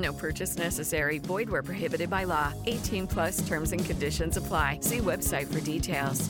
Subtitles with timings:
[0.00, 1.18] No purchase necessary.
[1.18, 2.52] Void where prohibited by law.
[2.66, 4.78] 18 plus terms and conditions apply.
[4.82, 6.28] See website for details.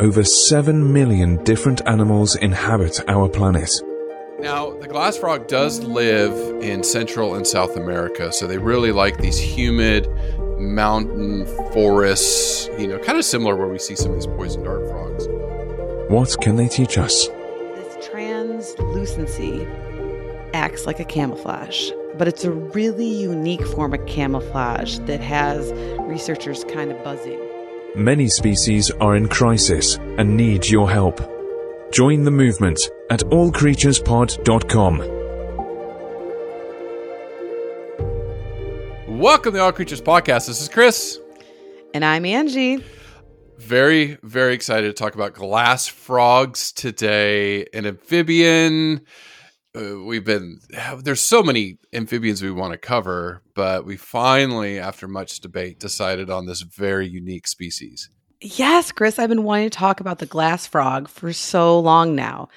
[0.00, 3.70] Over 7 million different animals inhabit our planet.
[4.38, 6.32] Now, the glass frog does live
[6.62, 10.06] in Central and South America, so they really like these humid
[10.72, 14.88] mountain forests, you know, kind of similar where we see some of these poison dart
[14.88, 15.26] frogs.
[16.08, 17.28] What can they teach us?
[17.28, 19.66] This translucency
[20.52, 26.64] acts like a camouflage, but it's a really unique form of camouflage that has researchers
[26.64, 27.40] kind of buzzing.
[27.96, 31.20] Many species are in crisis and need your help.
[31.92, 35.23] Join the movement at allcreaturespod.com.
[39.24, 40.48] Welcome to All Creatures Podcast.
[40.48, 41.18] This is Chris.
[41.94, 42.84] And I'm Angie.
[43.56, 47.64] Very, very excited to talk about glass frogs today.
[47.72, 49.00] An amphibian.
[49.74, 50.60] Uh, we've been,
[50.98, 56.28] there's so many amphibians we want to cover, but we finally, after much debate, decided
[56.28, 58.10] on this very unique species.
[58.42, 62.48] Yes, Chris, I've been wanting to talk about the glass frog for so long now.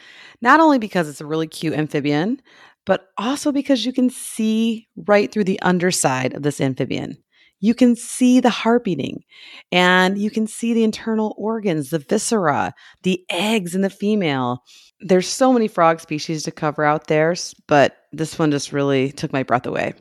[0.41, 2.41] Not only because it's a really cute amphibian,
[2.87, 7.17] but also because you can see right through the underside of this amphibian.
[7.59, 9.23] You can see the heart beating
[9.71, 14.63] and you can see the internal organs, the viscera, the eggs in the female.
[15.01, 17.35] There's so many frog species to cover out there,
[17.67, 19.93] but this one just really took my breath away.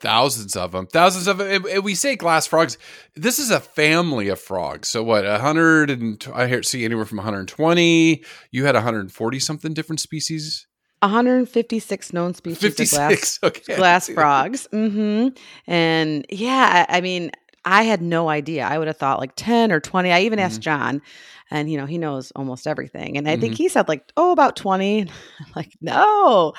[0.00, 1.66] Thousands of them, thousands of them.
[1.66, 2.78] And we say glass frogs.
[3.16, 4.88] This is a family of frogs.
[4.88, 5.26] So what?
[5.26, 8.22] Hundred and I hear see anywhere from 120.
[8.52, 10.67] You had 140 something different species
[11.00, 13.76] 156 known species 56, of glass, okay.
[13.76, 14.68] glass frogs.
[14.72, 15.28] Mm-hmm.
[15.66, 17.30] And yeah, I, I, mean,
[17.64, 18.64] I had no idea.
[18.64, 20.10] I would have thought like 10 or 20.
[20.10, 20.46] I even mm-hmm.
[20.46, 21.02] asked John,
[21.50, 23.16] and you know, he knows almost everything.
[23.16, 23.40] And I mm-hmm.
[23.42, 25.08] think he said like, oh, about 20.
[25.56, 26.52] like, no.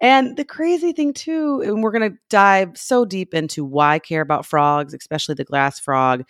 [0.00, 4.20] And the crazy thing too, and we're gonna dive so deep into why I care
[4.20, 6.24] about frogs, especially the glass frog,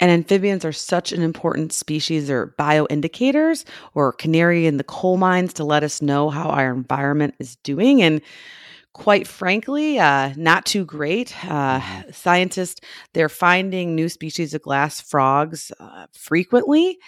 [0.00, 3.64] and amphibians are such an important species or bioindicators
[3.94, 8.02] or canary in the coal mines to let us know how our environment is doing.
[8.02, 8.20] And
[8.94, 11.34] quite frankly, uh, not too great.
[11.44, 12.10] Uh, mm-hmm.
[12.10, 12.80] scientists,
[13.14, 16.98] they're finding new species of glass frogs uh, frequently,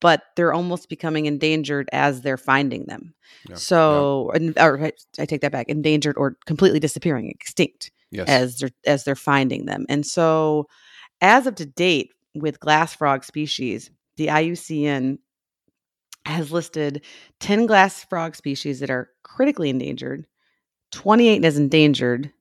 [0.00, 3.14] but they're almost becoming endangered as they're finding them.
[3.48, 3.56] Yeah.
[3.56, 4.64] So, yeah.
[4.64, 8.28] or I take that back, endangered or completely disappearing, extinct yes.
[8.28, 9.86] as they're as they're finding them.
[9.88, 10.66] And so,
[11.20, 12.10] as of to date,
[12.40, 15.18] with glass frog species, the IUCN
[16.24, 17.04] has listed
[17.40, 20.26] 10 glass frog species that are critically endangered,
[20.92, 22.32] 28 as endangered,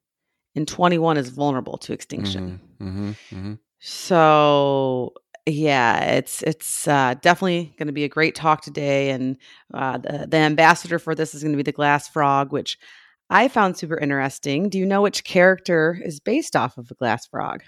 [0.55, 2.59] and 21 is vulnerable to extinction.
[2.79, 3.53] Mm-hmm, mm-hmm, mm-hmm.
[3.79, 5.13] So,
[5.45, 9.37] yeah, it's it's uh, definitely going to be a great talk today, and
[9.73, 12.79] uh, the, the ambassador for this is going to be the glass frog, which
[13.29, 14.69] I found super interesting.
[14.69, 17.63] Do you know which character is based off of a glass frog?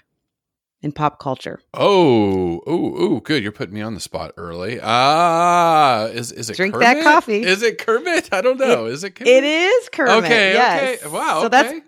[0.82, 1.60] In pop culture.
[1.74, 3.42] Oh, oh, oh, good.
[3.42, 4.78] You're putting me on the spot early.
[4.82, 6.86] Ah, is is it drink Kermit?
[6.86, 7.42] that coffee?
[7.42, 8.28] Is it Kermit?
[8.32, 8.86] I don't know.
[8.86, 9.32] It, is it Kermit?
[9.32, 10.24] It is Kermit.
[10.24, 11.02] Okay, yes.
[11.02, 11.12] okay.
[11.12, 11.40] Wow.
[11.40, 11.48] So okay.
[11.48, 11.80] that's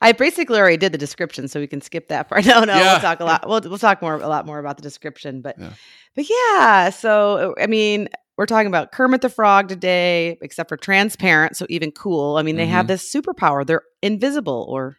[0.00, 2.44] I basically already did the description, so we can skip that part.
[2.52, 2.92] No, no, yeah.
[2.92, 3.48] we'll talk a lot.
[3.48, 5.70] We'll we'll talk more a lot more about the description, but yeah.
[6.16, 6.90] but yeah.
[6.90, 11.92] So I mean, we're talking about Kermit the Frog today, except for transparent, so even
[11.92, 12.36] cool.
[12.36, 12.72] I mean, they mm-hmm.
[12.72, 13.64] have this superpower.
[13.64, 14.96] They're invisible or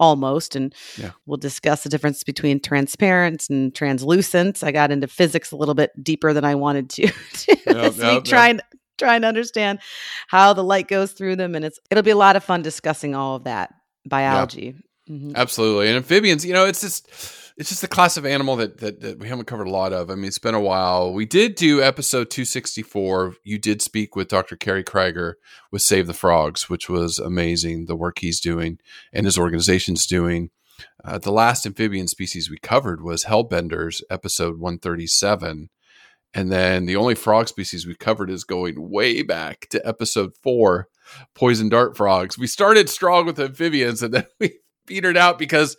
[0.00, 1.10] almost and yeah.
[1.26, 5.90] we'll discuss the difference between transparent and translucent i got into physics a little bit
[6.02, 7.02] deeper than i wanted to
[7.66, 8.60] this yep, week trying
[8.96, 9.78] trying to understand
[10.28, 13.14] how the light goes through them and it's it'll be a lot of fun discussing
[13.14, 13.74] all of that
[14.06, 14.74] biology
[15.08, 15.32] mm-hmm.
[15.34, 17.10] absolutely and amphibians you know it's just
[17.58, 20.10] it's just the class of animal that, that, that we haven't covered a lot of.
[20.10, 21.12] I mean, it's been a while.
[21.12, 23.34] We did do episode 264.
[23.42, 24.54] You did speak with Dr.
[24.54, 25.34] Kerry Kriger
[25.72, 27.86] with Save the Frogs, which was amazing.
[27.86, 28.78] The work he's doing
[29.12, 30.50] and his organization's doing.
[31.04, 35.68] Uh, the last amphibian species we covered was hellbenders, episode 137.
[36.32, 40.86] And then the only frog species we covered is going way back to episode four,
[41.34, 42.38] poison dart frogs.
[42.38, 45.76] We started strong with amphibians and then we petered out because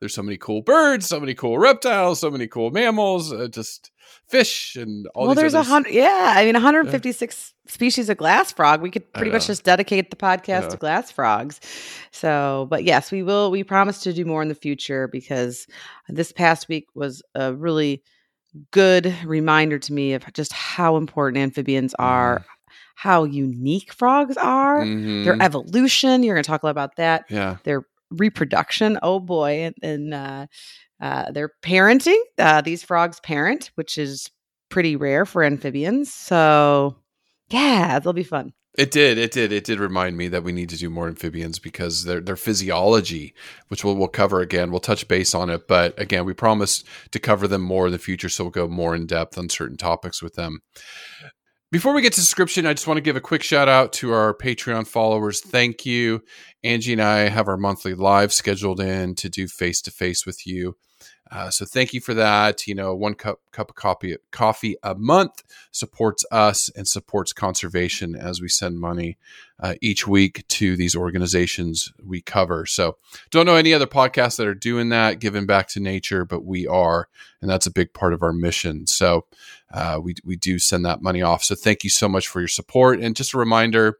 [0.00, 3.32] there's so many cool birds, so many cool reptiles, so many cool mammals.
[3.32, 3.90] Uh, just
[4.28, 5.26] fish and all.
[5.26, 5.92] well, there's a hundred.
[5.92, 8.80] Yeah, I mean, 156 species of glass frog.
[8.80, 10.68] We could pretty much just dedicate the podcast Yeah.
[10.68, 11.60] to glass frogs.
[12.10, 13.50] So, but yes, we will.
[13.50, 15.66] We promise to do more in the future because
[16.08, 18.02] this past week was a really
[18.72, 22.44] good reminder to me of just how important amphibians are,
[22.96, 25.42] how unique frogs are, their Mhm.
[25.42, 26.22] evolution.
[26.24, 27.26] You're going to talk a lot about that.
[27.30, 27.58] yeah.
[27.64, 28.98] Their reproduction.
[29.02, 30.46] Oh boy, and, uh,
[31.00, 32.20] uh, their parenting.
[32.38, 34.30] Uh, these frogs parent, which is
[34.68, 36.12] pretty rare for amphibians.
[36.12, 36.96] So,
[37.48, 38.52] yeah, it'll be fun.
[38.78, 39.18] It did.
[39.18, 39.50] It did.
[39.50, 43.34] It did remind me that we need to do more amphibians because their their physiology,
[43.66, 44.70] which we'll we'll cover again.
[44.70, 47.98] We'll touch base on it, but again, we promise to cover them more in the
[47.98, 50.60] future, so we'll go more in depth on certain topics with them.
[51.72, 54.12] Before we get to description, I just want to give a quick shout out to
[54.12, 55.40] our Patreon followers.
[55.40, 56.20] Thank you.
[56.64, 60.44] Angie and I have our monthly live scheduled in to do face to face with
[60.48, 60.74] you.
[61.30, 62.66] Uh, so thank you for that.
[62.66, 68.16] You know, one cup cup of coffee coffee a month supports us and supports conservation
[68.16, 69.16] as we send money
[69.60, 72.66] uh, each week to these organizations we cover.
[72.66, 72.98] So
[73.30, 76.66] don't know any other podcasts that are doing that, giving back to nature, but we
[76.66, 77.08] are,
[77.40, 78.86] and that's a big part of our mission.
[78.86, 79.26] So
[79.72, 81.44] uh, we we do send that money off.
[81.44, 83.00] So thank you so much for your support.
[83.00, 83.98] And just a reminder.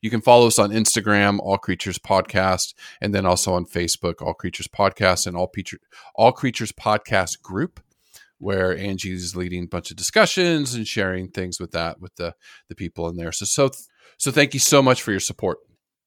[0.00, 4.34] You can follow us on Instagram, All Creatures Podcast, and then also on Facebook, All
[4.34, 5.78] Creatures Podcast, and All Creature,
[6.14, 7.80] All Creatures Podcast Group,
[8.38, 12.34] where Angie's leading a bunch of discussions and sharing things with that with the
[12.68, 13.32] the people in there.
[13.32, 13.70] So so
[14.16, 15.58] so thank you so much for your support.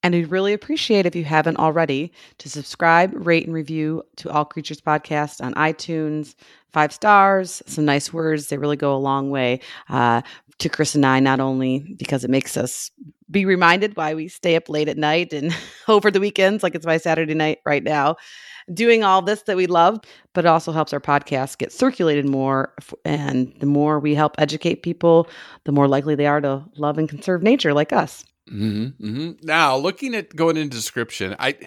[0.04, 4.44] And we'd really appreciate if you haven't already to subscribe, rate, and review to All
[4.44, 6.36] Creatures Podcast on iTunes.
[6.74, 8.48] Five stars, some nice words.
[8.48, 10.24] They really go a long way uh,
[10.60, 12.92] to Chris and I, not only because it makes us
[13.30, 15.56] be reminded why we stay up late at night and
[15.88, 18.16] over the weekends, like it's my Saturday night right now,
[18.74, 20.00] doing all this that we love,
[20.34, 22.74] but it also helps our podcast get circulated more.
[23.04, 25.28] And the more we help educate people,
[25.66, 28.24] the more likely they are to love and conserve nature like us.
[28.48, 31.58] hmm hmm Now, looking at going into description, I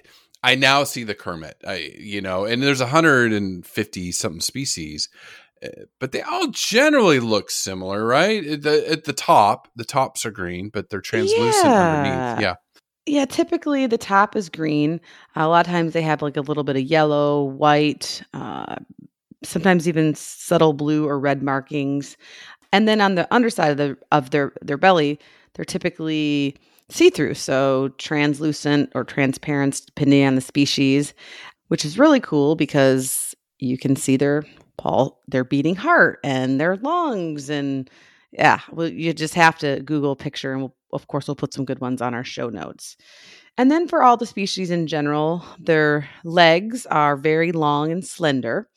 [0.43, 1.57] I now see the Kermit.
[1.67, 5.09] I you know, and there's 150 something species,
[6.01, 8.45] but they all generally look similar, right?
[8.45, 11.81] At the at the top, the tops are green, but they're translucent Yeah.
[11.93, 12.41] underneath.
[12.41, 12.55] Yeah.
[13.09, 15.01] Yeah, typically the top is green.
[15.37, 18.77] a lot of times they have like a little bit of yellow, white, uh,
[19.45, 22.17] sometimes even subtle blue or red markings.
[22.73, 25.21] And then on the underside of the of their their belly,
[25.55, 26.57] they're typically
[26.89, 31.15] see-through, so translucent or transparent depending on the species,
[31.69, 34.45] which is really cool because you can see their
[34.87, 37.91] pul their beating heart and their lungs and
[38.33, 41.55] yeah, well, you just have to Google a picture, and we'll, of course, we'll put
[41.55, 42.97] some good ones on our show notes.
[43.57, 48.69] And then for all the species in general, their legs are very long and slender.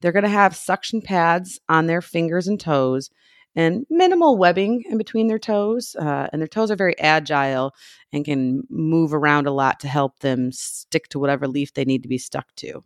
[0.00, 3.10] They're going to have suction pads on their fingers and toes
[3.56, 5.96] and minimal webbing in between their toes.
[5.98, 7.72] Uh, and their toes are very agile
[8.12, 12.02] and can move around a lot to help them stick to whatever leaf they need
[12.02, 12.84] to be stuck to.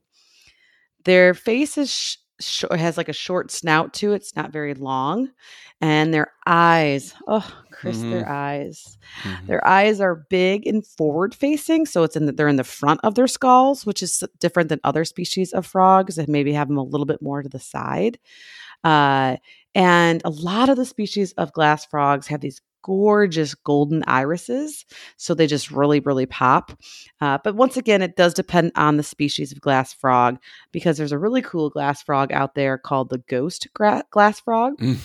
[1.05, 1.91] Their face is
[2.41, 4.17] sh- has like a short snout to it.
[4.17, 5.31] It's not very long.
[5.81, 8.99] And their eyes, oh, Chris, their eyes.
[9.23, 9.47] Mhm.
[9.47, 13.01] Their eyes are big and forward facing, so it's in the, they're in the front
[13.05, 16.79] of their skulls, which is different than other species of frogs that maybe have them
[16.79, 18.19] a little bit more to the side.
[18.83, 19.37] Uh,
[19.75, 24.87] and a lot of the species of glass frogs have these gorgeous golden irises,
[25.19, 26.73] so they just really, really pop.
[27.21, 30.39] Uh, but once again, it does depend on the species of glass frog
[30.73, 34.79] because there's a really cool glass frog out there called the ghost gra- glass frog
[34.79, 34.97] Mm.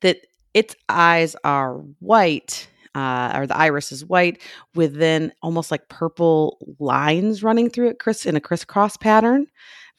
[0.00, 0.18] that
[0.54, 4.42] its eyes are white uh, or the iris is white
[4.74, 9.46] with then almost like purple lines running through it criss in a crisscross pattern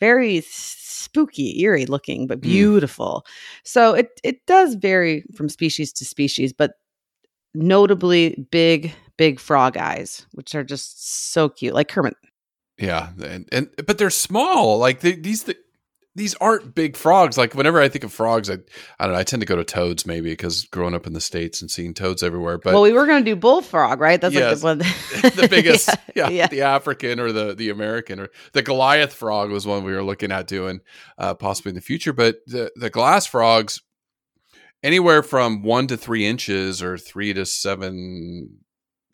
[0.01, 2.41] very spooky eerie looking but Mm.
[2.41, 3.25] beautiful
[3.63, 6.71] so it it does vary from species to species but
[7.53, 12.15] notably big big frog eyes which are just so cute like kermit
[12.77, 14.77] Yeah, and, and but they're small.
[14.77, 15.57] Like they, these, th-
[16.15, 17.37] these aren't big frogs.
[17.37, 18.55] Like whenever I think of frogs, I,
[18.99, 19.19] I don't know.
[19.19, 21.93] I tend to go to toads maybe because growing up in the states and seeing
[21.93, 22.57] toads everywhere.
[22.57, 24.63] But well we were going to do bullfrog right that's Yes.
[24.63, 26.47] like the one the biggest, yeah, yeah.
[26.47, 30.31] the African or the the American or the Goliath frog was one we were looking
[30.31, 30.79] at doing,
[31.17, 32.13] uh, possibly in the future.
[32.13, 33.81] But the the glass frogs,
[34.83, 38.57] anywhere from one to three inches or three to seven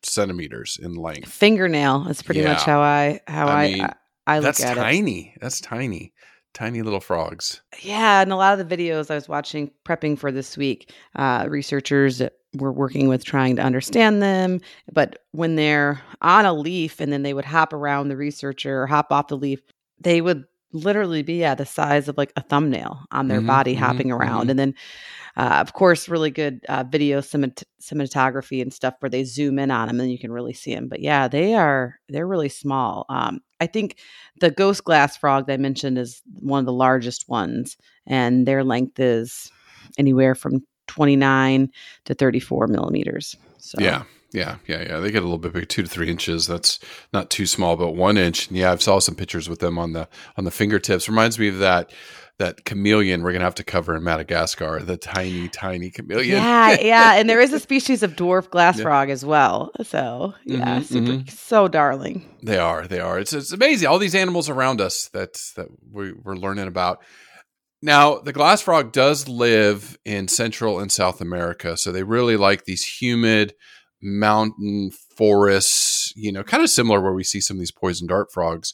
[0.04, 1.28] centimeters in length.
[1.30, 3.94] fingernail that's pretty much how i how I i mean, I,
[4.28, 5.36] I look That's at it tiny.
[5.40, 6.14] That's tiny.
[6.54, 7.62] Tiny little frogs.
[7.82, 11.46] Yeah, and a lot of the videos I was watching prepping for this week, uh,
[11.50, 12.22] researchers
[12.56, 14.62] were working with trying to understand them.
[14.92, 18.88] But when they're on a leaf and then they would hop around the researcher or
[18.88, 19.62] hop off the leaf,
[20.00, 20.46] they would
[20.76, 24.12] literally be yeah the size of like a thumbnail on their Mhm, body mhm, hopping
[24.12, 24.48] around.
[24.48, 24.52] mhm.
[24.52, 24.74] and then
[25.38, 29.72] uh, of course really good uh, video cinemat- cinematography and stuff where they zoom in
[29.72, 33.06] on them and you can really see them but yeah they are they're really small.
[33.10, 33.98] Um, i think
[34.42, 38.64] the ghost glass frog that i mentioned is one of the largest ones and their
[38.64, 39.52] length is
[39.98, 41.70] anywhere from 29
[42.06, 43.36] to 34 millimeters.
[43.58, 44.04] So Yeah,
[44.36, 45.00] yeah, yeah, yeah.
[45.00, 46.46] They get a little bit big, two to three inches.
[46.46, 46.80] That's
[47.14, 48.48] not too small, but one inch.
[48.50, 51.08] And yeah, I've saw some pictures with them on the on the fingertips.
[51.10, 51.92] Reminds me of that
[52.38, 54.82] that chameleon we're gonna have to cover in Madagascar.
[54.82, 56.36] The tiny, tiny chameleon.
[56.38, 58.84] Yeah, yeah, and there is a species of dwarf glass Yeah.
[58.84, 59.72] frog as well.
[59.84, 61.30] So yeah, Mhm, super, mhm.
[61.32, 62.30] so darling.
[62.44, 62.88] They are.
[62.88, 63.18] They are.
[63.20, 63.88] It's it's amazing.
[63.88, 67.00] All these animals around us that that we, we're learning about.
[67.82, 72.66] Now, the glass frog does live in Central and South America, so they really like
[72.66, 73.54] these humid
[74.02, 76.14] mountain forests.
[76.16, 78.74] You know, kind of similar where we see some of these poison dart frogs.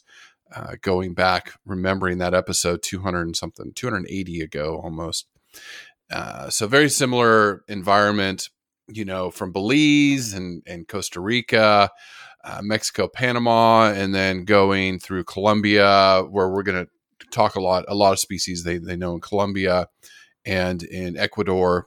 [0.54, 5.26] Uh, going back, remembering that episode two hundred and something, two hundred eighty ago almost.
[6.10, 8.50] Uh, so very similar environment.
[8.88, 11.90] You know, from Belize and and Costa Rica
[12.44, 17.84] uh, Mexico, Panama, and then going through Colombia, where we're going to talk a lot,
[17.88, 19.86] a lot of species they, they know in Colombia
[20.44, 21.86] and in Ecuador,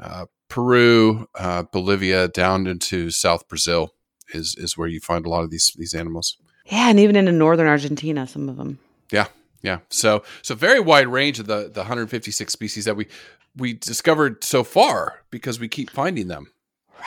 [0.00, 3.92] uh, Peru, uh, Bolivia, down into South Brazil
[4.28, 6.36] is is where you find a lot of these these animals.
[6.66, 8.78] Yeah, and even into northern Argentina, some of them.
[9.10, 9.26] Yeah,
[9.62, 9.80] yeah.
[9.88, 13.08] So so very wide range of the the 156 species that we
[13.56, 16.52] we discovered so far because we keep finding them.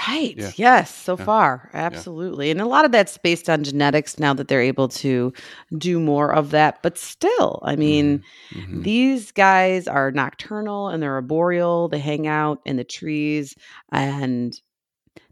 [0.08, 0.36] Right.
[0.38, 0.52] Yeah.
[0.56, 1.26] Yes, so Yeah.
[1.26, 1.70] far.
[1.74, 2.52] Absolutely.
[2.52, 5.34] And a lot of that's based on genetics now that they're able to
[5.78, 6.82] do more of that.
[6.84, 8.22] But still, I mean,
[8.54, 8.84] Mhm.
[8.84, 11.88] these guys are nocturnal and they're arboreal.
[11.88, 13.56] They hang out in the trees
[13.92, 14.60] and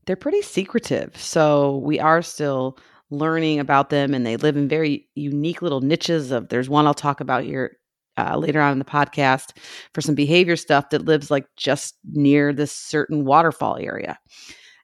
[0.05, 1.15] they're pretty secretive.
[1.17, 2.77] So we are still
[3.11, 6.93] learning about them and they live in very unique little niches of there's one I'll
[6.93, 7.77] talk about here
[8.17, 9.57] uh, later on in the podcast
[9.93, 14.19] for some behavior stuff that lives like just near this certain waterfall area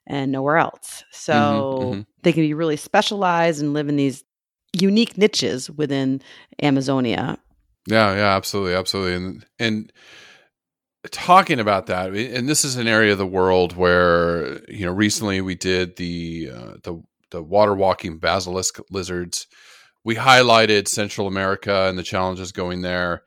[0.06, 1.04] and nowhere else.
[1.12, 1.32] So
[1.94, 2.06] mhm.
[2.22, 4.24] they can be really specialized and live in these
[4.72, 6.20] unique niches within
[6.62, 7.38] Amazonia.
[7.86, 9.92] Yeah, yeah, absolutely, absolutely, and and
[11.10, 15.40] talking about that, and this is an area of the world where you know recently
[15.40, 19.46] we did the uh, the the water walking basilisk lizards.
[20.04, 23.22] We highlighted Central America and the challenges going there.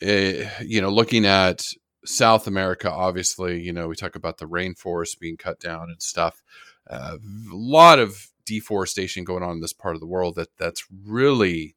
[0.00, 1.62] Eh, you know, looking at
[2.04, 6.42] South America, obviously, you know, we talk about the rainforest being cut down and stuff.
[6.90, 10.84] Uh, a lot of deforestation going on in this part of the world that that's
[11.04, 11.76] really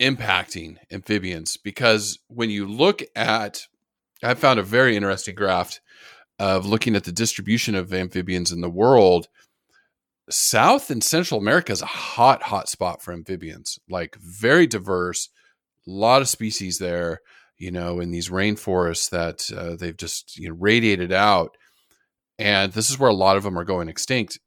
[0.00, 3.66] impacting amphibians because when you look at
[4.22, 5.80] i found a very interesting graph
[6.38, 9.26] of looking at the distribution of amphibians in the world
[10.30, 15.28] south and central america is a hot hot spot for amphibians like very diverse
[15.86, 17.20] a lot of species there
[17.56, 21.56] you know in these rainforests that uh, they've just you know radiated out
[22.38, 24.38] and this is where a lot of them are going extinct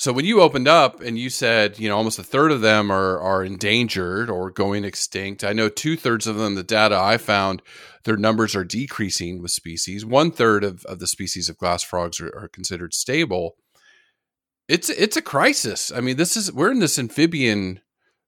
[0.00, 2.90] so when you opened up and you said, you know, almost a third of them
[2.90, 5.44] are are endangered or going extinct.
[5.44, 7.60] I know two thirds of them, the data I found,
[8.04, 10.06] their numbers are decreasing with species.
[10.06, 13.56] One third of, of the species of glass frogs are, are considered stable.
[14.70, 15.90] It's it's a crisis.
[15.90, 17.80] I mean, this is we're in this amphibian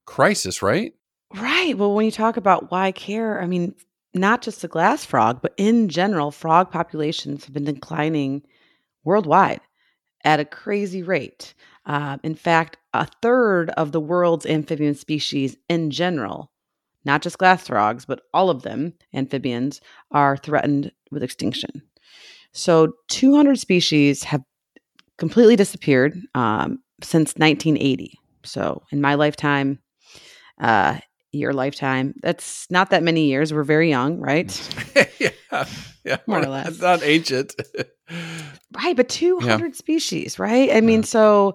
[0.07, 0.93] crisis, right?
[1.33, 1.79] Right.
[1.79, 3.77] Well, when you talk about why care, I mean,
[4.13, 8.43] not just the glass frog, but in general, frog populations have been declining
[9.05, 9.61] worldwide
[10.25, 11.55] at a crazy rate.
[11.87, 16.51] Uh, in fact, a third of the world's amphibian species in general,
[17.05, 19.81] not just glass frogs, but all of them, amphibians,
[20.11, 21.83] are threatened with extinction.
[22.51, 24.43] So 200 species have
[25.23, 28.19] completely disappeared um, since 1980.
[28.43, 29.79] So in my lifetime,
[30.61, 30.99] uh,
[31.31, 33.55] your lifetime, that's not that many years.
[33.55, 34.51] We're very young, right?
[35.21, 35.65] yeah,
[36.05, 36.81] yeah, More or less.
[36.81, 37.55] not ancient.
[38.73, 40.73] Right, but 200 species, right?
[40.73, 41.55] I mean, so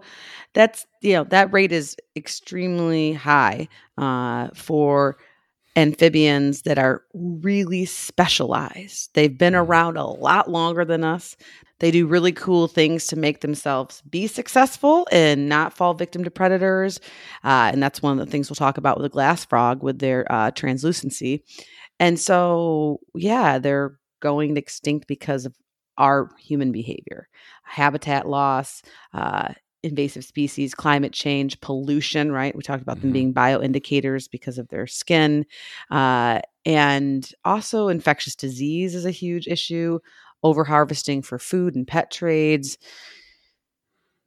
[0.54, 5.18] that's, you know, that rate is extremely high uh, for
[5.76, 9.10] amphibians that are really specialized.
[9.14, 11.36] They've been around a lot longer than us.
[11.80, 16.32] They do really cool things to make themselves be successful and not fall victim to
[16.32, 17.00] predators.
[17.44, 20.00] Uh, and that's one of the things we'll talk about with the glass frog with
[20.00, 21.44] their uh, translucency.
[22.00, 25.56] And so, yeah, they're going extinct because of
[25.98, 27.28] our human behavior,
[27.64, 28.82] habitat loss,
[29.14, 29.54] uh,
[29.84, 32.56] invasive species, climate change, pollution, right?
[32.56, 33.14] We talked about them Mhm.
[33.14, 35.46] being bioindicators because of their skin.
[35.90, 40.00] Uh, and also, infectious disease is a huge issue,
[40.54, 42.78] overharvesting for food and pet trades.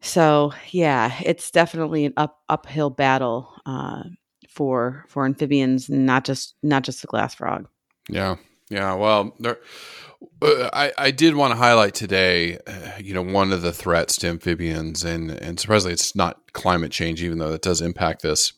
[0.01, 4.05] So, yeah, it's definitely an up, uphill battle uh,
[4.49, 7.69] for for amphibians, not just not just the glass frog.
[8.09, 8.37] Yeah,
[8.71, 8.95] yeah.
[8.95, 9.59] Well, there,
[10.43, 14.17] uh, I I did want to highlight today, uh, you know, one of the threats
[14.19, 18.55] to amphibians, and and surprisingly, it's not climate change, even though it does impact this.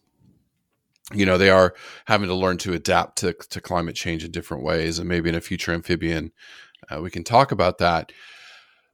[1.12, 1.74] You know, they are
[2.06, 5.34] having to learn to adapt to to climate change in different ways, and maybe in
[5.34, 6.32] a future amphibian,
[6.92, 8.12] uh, we can talk about that.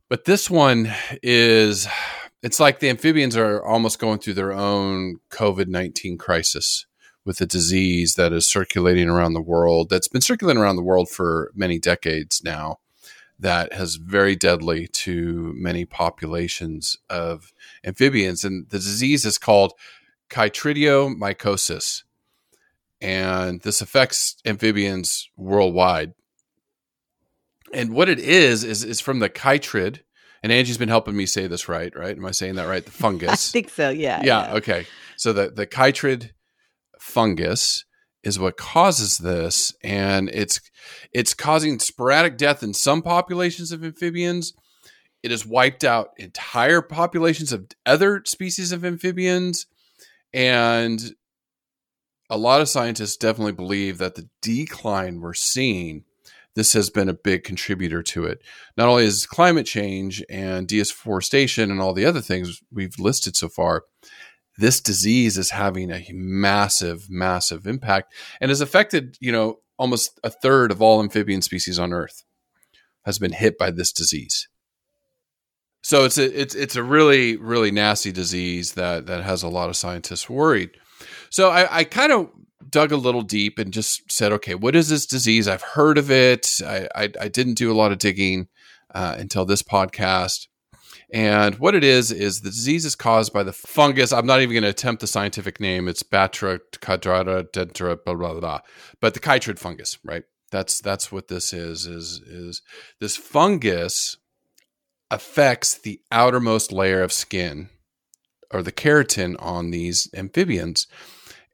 [0.09, 1.87] But this one is
[2.43, 6.87] it's like the amphibians are almost going through their own COVID 19 crisis
[7.25, 11.11] with a disease that is circulating around the world, that's been circulating around the world
[11.11, 12.79] for many decades now,
[13.39, 17.53] that has very deadly to many populations of
[17.85, 18.45] amphibians.
[18.45, 19.75] And the disease is called
[20.31, 22.05] chytridiomycosis.
[23.01, 26.15] And this affects amphibians worldwide.
[27.73, 30.01] And what it is, is, is from the chytrid,
[30.43, 32.17] and Angie's been helping me say this right, right?
[32.17, 32.85] Am I saying that right?
[32.85, 33.51] The fungus.
[33.51, 33.91] I think so.
[33.91, 34.49] Yeah, yeah.
[34.49, 34.55] Yeah.
[34.55, 34.87] Okay.
[35.17, 36.31] So the the chytrid
[37.01, 37.85] fungus
[38.23, 40.61] is what causes this, and it's
[41.13, 44.53] it's causing sporadic death in some populations of amphibians.
[45.23, 49.67] It has wiped out entire populations of other species of amphibians,
[50.33, 51.01] and
[52.31, 56.05] a lot of scientists definitely believe that the decline we're seeing
[56.59, 58.43] this has been a big contributor to it.
[58.77, 63.49] Not only is climate change and deforestation and all the other things we've listed so
[63.49, 63.85] far,
[64.57, 70.31] this disease is having a massive, massive impact and has affected, you know, almost a
[70.31, 72.25] third of all amphibian species on Earth
[73.05, 74.49] has been hit by this disease.
[75.85, 79.69] So it's a it's it's a really really nasty disease that that has a lot
[79.69, 80.71] of scientists worried.
[81.31, 82.31] So I, I kind of
[82.69, 85.49] dug a little deep and just said, okay, what is this disease?
[85.49, 86.61] I've heard of it.
[86.65, 88.49] I, I, I didn't do a lot of digging
[88.95, 90.47] uh, until this podcast.
[91.11, 94.13] And what it is is the disease is caused by the fungus.
[94.13, 95.89] I'm not even going to attempt the scientific name.
[95.89, 98.61] It's Batra quadrata dentra blah blah blah.
[99.01, 100.25] But the chytrid fungus, right?
[100.51, 101.87] That's that's what this is.
[101.87, 102.63] Is is
[103.01, 104.19] this fungus
[105.11, 107.71] affects the outermost layer of skin
[108.51, 110.87] or the keratin on these amphibians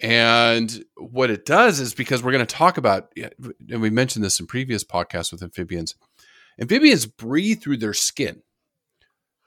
[0.04, 4.38] and what it does is because we're going to talk about, and we mentioned this
[4.38, 5.94] in previous podcasts with amphibians,
[6.60, 8.42] amphibians breathe through their skin.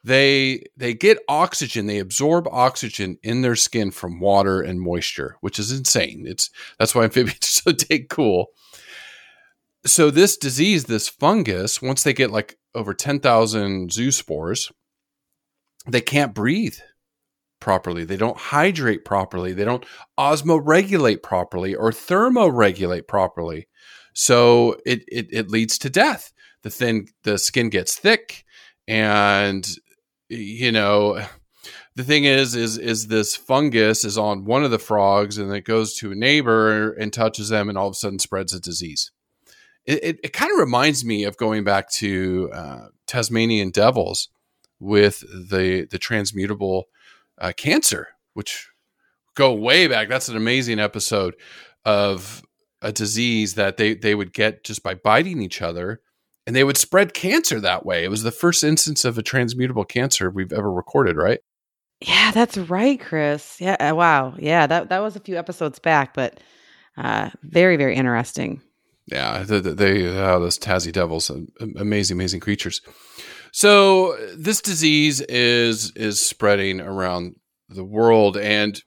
[0.04, 5.60] They they get oxygen, they absorb oxygen in their skin from water and moisture, which
[5.60, 6.24] is insane.
[6.26, 8.48] It's that's why amphibians are so take cool.
[9.86, 14.72] So this disease, this fungus, once they get like over 10,000 zoospores,
[15.88, 16.80] they can't breathe
[17.60, 18.06] properly.
[18.06, 19.54] They don't hydrate properly.
[19.54, 19.86] They don't
[20.18, 23.68] osmoregulate properly or thermoregulate properly.
[24.14, 26.34] So it, it, it leads to death.
[26.64, 28.46] The thin the skin gets thick
[28.88, 29.68] and
[30.30, 31.26] you know
[31.96, 35.66] the thing is is is this fungus is on one of the frogs and it
[35.66, 39.12] goes to a neighbor and touches them and all of a sudden spreads a disease
[39.86, 44.30] it, it, it kind of reminds me of going back to uh, tasmanian devils
[44.80, 46.86] with the the transmutable
[47.40, 48.68] uh, cancer, which
[49.36, 50.10] go way back.
[50.10, 51.36] That's an amazing episode
[51.86, 52.44] of
[52.82, 56.02] a disease that they they would get just by biting each other,
[56.46, 58.04] and they would spread cancer that way.
[58.04, 61.40] It was the first instance of a transmutable cancer we've ever recorded, right?
[62.02, 63.58] Yeah, that's right, Chris.
[63.60, 64.36] Yeah, uh, wow.
[64.38, 66.40] Yeah, that that was a few episodes back, but
[66.98, 68.62] uh, very very interesting.
[69.08, 71.32] Yeah, they, they oh, those Tassie devils,
[71.78, 72.82] amazing, amazing creatures.
[73.58, 78.80] So this disease is is spreading around the world and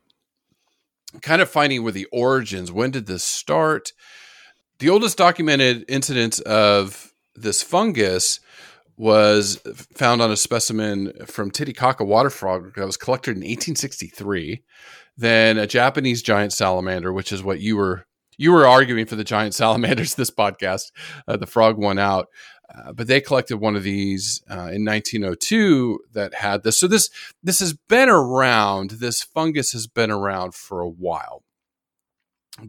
[1.22, 3.92] kind of finding where the origins, when did this start?
[4.78, 8.38] The oldest documented incidence of this fungus
[8.96, 9.56] was
[9.92, 14.62] found on a specimen from Titicaca water frog that was collected in 1863.
[15.16, 18.06] Then a Japanese giant salamander, which is what you were
[18.40, 20.92] you were arguing for the giant salamanders this podcast.
[21.28, 22.28] Uh, the frog won out.
[22.72, 26.78] Uh, but they collected one of these uh, in 1902 that had this.
[26.78, 27.10] So this
[27.42, 28.92] this has been around.
[28.92, 31.42] This fungus has been around for a while,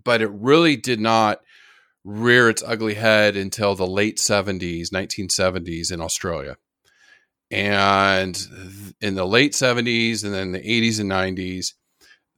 [0.04, 1.42] but it really did not
[2.04, 6.58] rear its ugly head until the late 70s, 1970s in Australia.
[7.52, 11.74] And in the late 70s and then the 80s and 90s,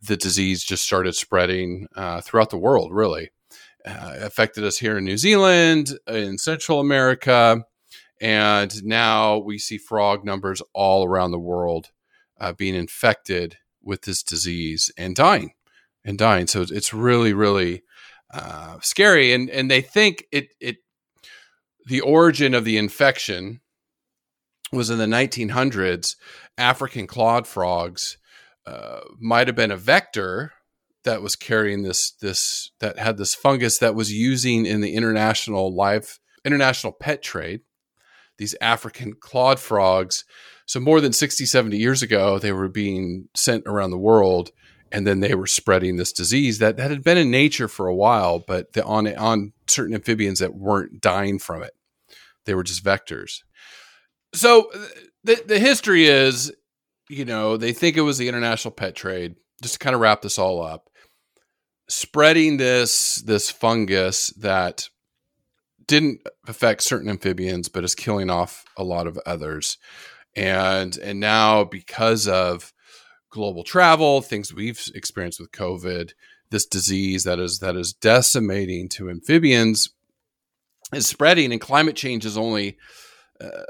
[0.01, 3.29] the disease just started spreading uh, throughout the world, really
[3.85, 7.63] uh, affected us here in New Zealand, in Central America,
[8.21, 11.91] and now we see frog numbers all around the world
[12.39, 15.53] uh, being infected with this disease and dying,
[16.05, 16.47] and dying.
[16.47, 17.83] So it's really, really
[18.33, 19.33] uh, scary.
[19.33, 20.77] And and they think it it
[21.85, 23.59] the origin of the infection
[24.71, 26.15] was in the 1900s.
[26.57, 28.17] African clawed frogs
[28.65, 30.53] uh, might have been a vector
[31.03, 35.73] that was carrying this this that had this fungus that was using in the international
[35.73, 37.61] live international pet trade
[38.37, 40.25] these African clawed frogs.
[40.65, 44.51] So more than 60, 70 years ago, they were being sent around the world
[44.91, 47.95] and then they were spreading this disease that, that had been in nature for a
[47.95, 51.73] while, but the, on on certain amphibians that weren't dying from it.
[52.45, 53.41] They were just vectors.
[54.35, 54.85] So uh,
[55.23, 56.53] the the history is,
[57.09, 59.35] you know, they think it was the international pet trade.
[59.63, 60.89] Just to kind of wrap this all up,
[61.87, 64.89] spreading this this fungus that
[65.85, 69.77] didn't affect certain amphibians, but is killing off a lot of others.
[70.35, 72.73] And and now because of
[73.29, 76.13] global travel, things we've experienced with COVID,
[76.49, 79.89] this disease that is that is decimating to amphibians
[80.93, 82.77] is spreading, and climate change is only
[83.41, 83.63] uh,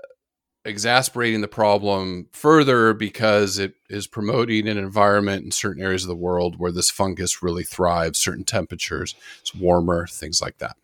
[0.65, 6.15] exasperating the problem further because it is promoting an environment in certain areas of the
[6.15, 8.19] world where this fungus really thrives.
[8.19, 10.78] Certain temperatures, it's warmer, things like that.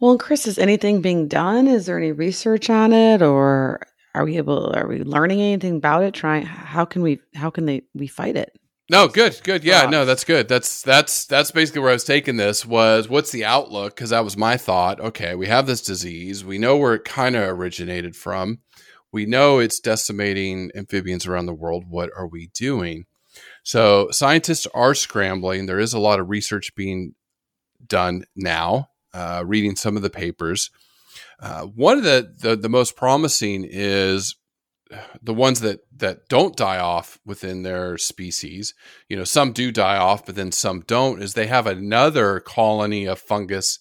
[0.00, 1.66] Well, Chris, is anything being done?
[1.68, 4.74] Is there any research on it, or are we able?
[4.74, 6.14] Are we learning anything about it?
[6.14, 6.46] Trying?
[6.46, 7.20] How can we?
[7.34, 7.82] How can they?
[7.94, 8.58] We fight it?
[8.90, 9.62] No, good, good.
[9.62, 10.48] Yeah, no, that's good.
[10.48, 13.94] That's that's that's basically where I was taking this was what's the outlook?
[13.94, 14.98] Because that was my thought.
[14.98, 16.44] Okay, we have this disease.
[16.44, 18.58] We know where it kind of originated from.
[19.12, 21.84] We know it's decimating amphibians around the world.
[21.88, 23.06] What are we doing?
[23.62, 25.66] So scientists are scrambling.
[25.66, 27.14] There is a lot of research being
[27.86, 30.70] done now uh, reading some of the papers.
[31.40, 34.36] Uh, one of the, the, the most promising is
[35.22, 38.74] the ones that that don't die off within their species.
[39.08, 41.22] You know, some do die off, but then some don't.
[41.22, 43.78] Is they have another colony of fungus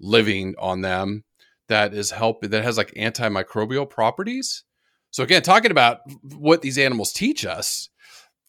[0.00, 1.24] living on them
[1.68, 4.64] that is helping that has like antimicrobial properties.
[5.10, 6.00] So again, talking about
[6.36, 7.88] what these animals teach us,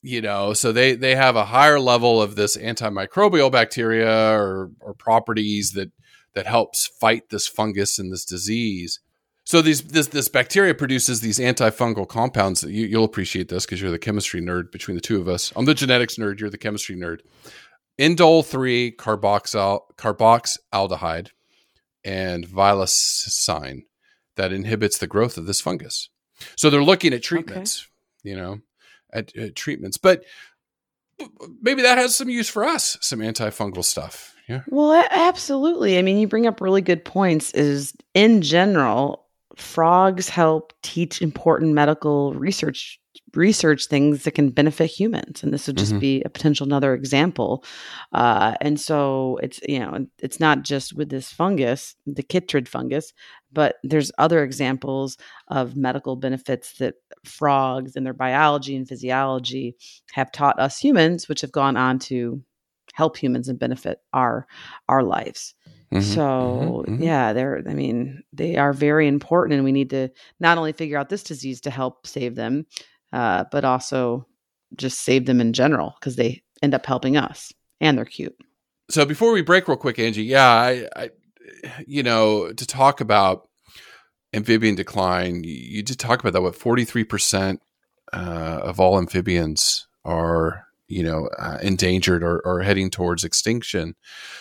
[0.02, 4.94] you know so they they have a higher level of this antimicrobial bacteria or or
[4.94, 5.92] properties that
[6.34, 9.00] that helps fight this fungus and this disease.
[9.44, 12.64] So these this this bacteria produces these antifungal compounds.
[12.64, 15.52] You, you'll appreciate this because you're the chemistry nerd between the two of us.
[15.56, 16.40] I'm the genetics nerd.
[16.40, 17.20] You're the chemistry nerd.
[18.00, 21.32] Indole three carboxyl carboxaldehyde
[22.04, 23.84] and violacein
[24.36, 26.10] that inhibits the growth of this fungus.
[26.56, 27.88] So they're looking at treatments,
[28.24, 28.30] okay.
[28.30, 28.60] you know,
[29.12, 30.24] at, at treatments, but
[31.62, 34.36] maybe that has some use for us, some antifungal stuff.
[34.48, 34.62] Yeah.
[34.68, 36.00] Well, absolutely.
[36.00, 37.52] I mean, you bring up really good points.
[37.52, 43.00] Is in general, frogs help teach important medical research
[43.34, 46.00] research things that can benefit humans and this would just mm-hmm.
[46.00, 47.64] be a potential another example
[48.14, 53.14] uh, and so it's you know it's not just with this fungus the chytrid fungus
[53.52, 59.76] but there's other examples of medical benefits that frogs and their biology and physiology
[60.12, 62.42] have taught us humans which have gone on to
[62.94, 64.48] help humans and benefit our
[64.88, 65.56] our lives.
[65.94, 67.04] Mm-hmm, so mm-hmm, mm-hmm.
[67.04, 70.98] yeah, they're I mean, they are very important and we need to not only figure
[70.98, 72.66] out this disease to help save them,
[73.14, 74.26] uh, but also
[74.76, 78.36] just save them in general because they end up helping us and they're cute.
[78.90, 81.10] So before we break real quick, Angie, yeah, I, I
[81.86, 83.48] you know, to talk about
[84.34, 86.42] amphibian decline, you, did talk about that.
[86.42, 87.62] What forty three percent
[88.14, 93.96] uh, of all amphibians are you know uh, endangered or, or heading towards extinction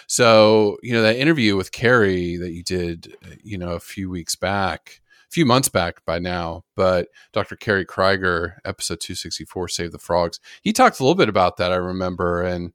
[0.07, 4.35] so you know that interview with Kerry that you did you know a few weeks
[4.35, 10.41] back few months back by now but dr Kerry Kriger episode 264 save the frogs
[10.63, 12.73] he talked a little bit about that i remember and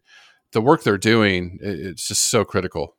[0.52, 2.96] the work they're doing it's just so critical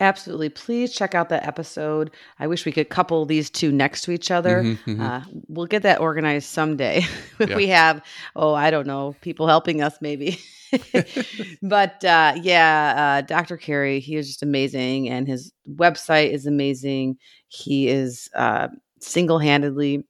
[0.00, 0.48] Absolutely.
[0.48, 2.10] Please check out that episode.
[2.40, 4.62] I wish we could couple these two next to each other.
[4.62, 5.00] Mm-hmm, mm-hmm.
[5.00, 7.04] Uh, we'll get that organized someday.
[7.40, 7.54] yeah.
[7.54, 8.02] we have,
[8.34, 10.40] oh, I don't know, people helping us maybe.
[11.62, 13.56] but uh, yeah, uh, Dr.
[13.56, 15.08] Kerry, he is just amazing.
[15.08, 17.16] And his website is amazing.
[17.46, 18.68] He is uh,
[19.00, 20.04] single handedly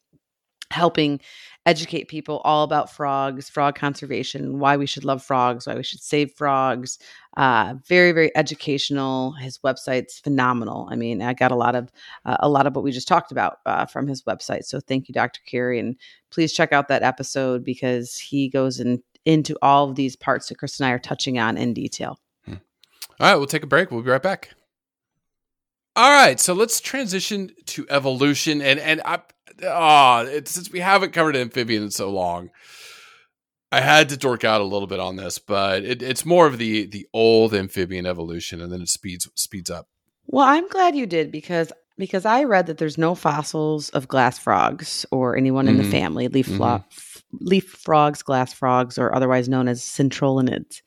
[0.70, 1.20] helping
[1.66, 6.02] educate people all about frogs, frog conservation, why we should love frogs, why we should
[6.02, 6.98] save frogs.
[7.36, 9.32] Uh, very, very educational.
[9.32, 10.88] His website's phenomenal.
[10.90, 11.90] I mean, I got a lot of
[12.24, 14.64] uh, a lot of what we just talked about uh, from his website.
[14.64, 15.40] So thank you, Dr.
[15.46, 15.96] Kerry, and
[16.30, 20.58] please check out that episode because he goes in, into all of these parts that
[20.58, 22.18] Chris and I are touching on in detail.
[22.44, 22.54] Hmm.
[23.20, 23.90] All right, we'll take a break.
[23.90, 24.50] We'll be right back.
[25.96, 29.20] All right, so let's transition to evolution, and and I,
[29.62, 32.50] oh, since we haven't covered amphibian in so long,
[33.72, 36.58] I had to dork out a little bit on this, but it, it's more of
[36.58, 39.88] the the old amphibian evolution, and then it speeds speeds up.
[40.26, 44.38] Well, I'm glad you did because because I read that there's no fossils of glass
[44.38, 45.70] frogs or anyone mm-hmm.
[45.70, 45.92] in the mm-hmm.
[45.92, 46.84] family leaf mm-hmm.
[47.32, 50.82] leaf frogs, glass frogs, or otherwise known as centrolenids.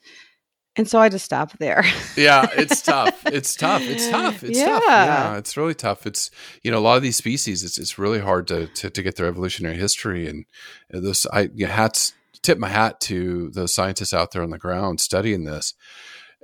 [0.78, 1.84] And so I just stopped there.
[2.16, 3.20] yeah, it's tough.
[3.26, 3.82] It's tough.
[3.82, 4.44] It's tough.
[4.44, 4.84] It's tough.
[4.88, 5.06] Yeah.
[5.06, 6.06] Yeah, it's really tough.
[6.06, 6.30] It's
[6.64, 7.64] you know a lot of these species.
[7.64, 10.46] It's it's really hard to to, to get their evolutionary history and
[10.92, 11.26] those.
[11.34, 12.14] I you know, hats
[12.44, 15.74] tip my hat to those scientists out there on the ground studying this.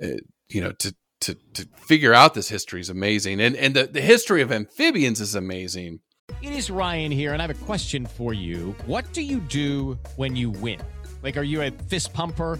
[0.01, 0.17] Uh,
[0.49, 0.95] you know to.
[1.21, 5.21] To, to figure out this history is amazing and and the, the history of amphibians
[5.21, 6.01] is amazing
[6.41, 8.75] It is Ryan here, and I have a question for you.
[8.87, 10.81] What do you do when you win?
[11.21, 12.59] Like, are you a fist pumper?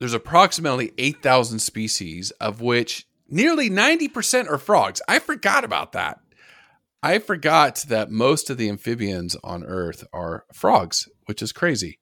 [0.00, 5.00] there's approximately 8,000 species, of which nearly 90% are frogs.
[5.06, 6.18] I forgot about that.
[7.02, 11.98] I forgot that most of the amphibians on Earth are frogs, which is crazy.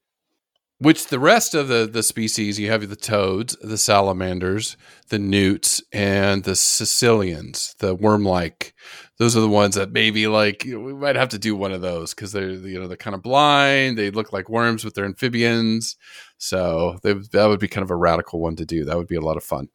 [0.81, 4.77] Which the rest of the, the species, you have the toads, the salamanders,
[5.09, 8.75] the newts, and the caecilians, the worm like.
[9.19, 12.15] Those are the ones that maybe like we might have to do one of those
[12.15, 13.99] because they're you know they're kind of blind.
[13.99, 15.97] They look like worms, but they're amphibians.
[16.39, 18.85] So they, that would be kind of a radical one to do.
[18.85, 19.69] That would be a lot of fun.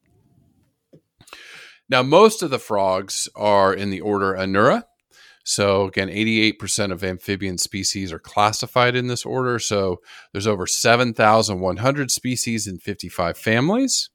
[1.90, 4.84] Now, most of the frogs are in the order Anura.
[5.44, 9.60] So again, 88% of amphibian species are classified in this order.
[9.60, 14.10] So there's over 7,100 species in 55 families.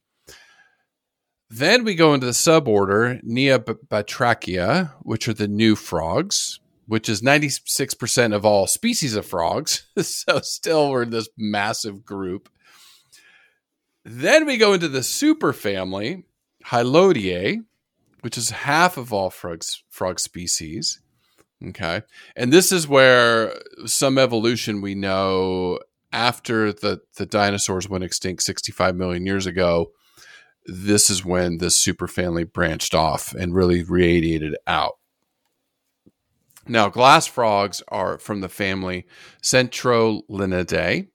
[1.50, 8.34] Then we go into the suborder Neobatrachia, which are the new frogs, which is 96%
[8.34, 9.86] of all species of frogs.
[9.98, 12.48] so still we're in this massive group.
[14.04, 16.24] Then we go into the superfamily
[16.64, 17.58] Hyloidea,
[18.22, 21.00] which is half of all frogs, frog species.
[21.62, 22.02] Okay.
[22.34, 28.96] And this is where some evolution we know after the, the dinosaurs went extinct 65
[28.96, 29.92] million years ago,
[30.64, 34.97] this is when this superfamily branched off and really radiated out.
[36.68, 39.06] Now, glass frogs are from the family
[39.42, 41.08] Centrolenidae.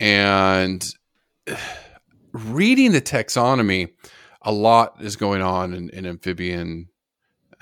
[0.00, 0.94] And
[2.32, 3.90] reading the taxonomy,
[4.42, 6.88] a lot is going on in, in amphibian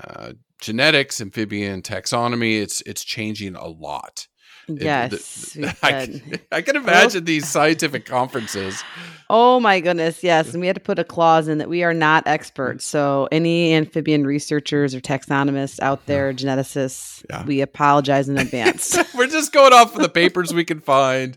[0.02, 2.60] uh, genetics, amphibian taxonomy.
[2.60, 4.26] It's it's changing a lot.
[4.68, 5.56] Yes.
[5.82, 8.82] I, can- I can imagine these scientific conferences.
[9.28, 10.52] Oh my goodness, yes.
[10.52, 12.84] And we had to put a clause in that we are not experts.
[12.84, 17.44] So any amphibian researchers or taxonomists out there, geneticists, Yeah.
[17.44, 18.96] we apologize in advance.
[19.16, 21.36] We're just going off of the papers we can find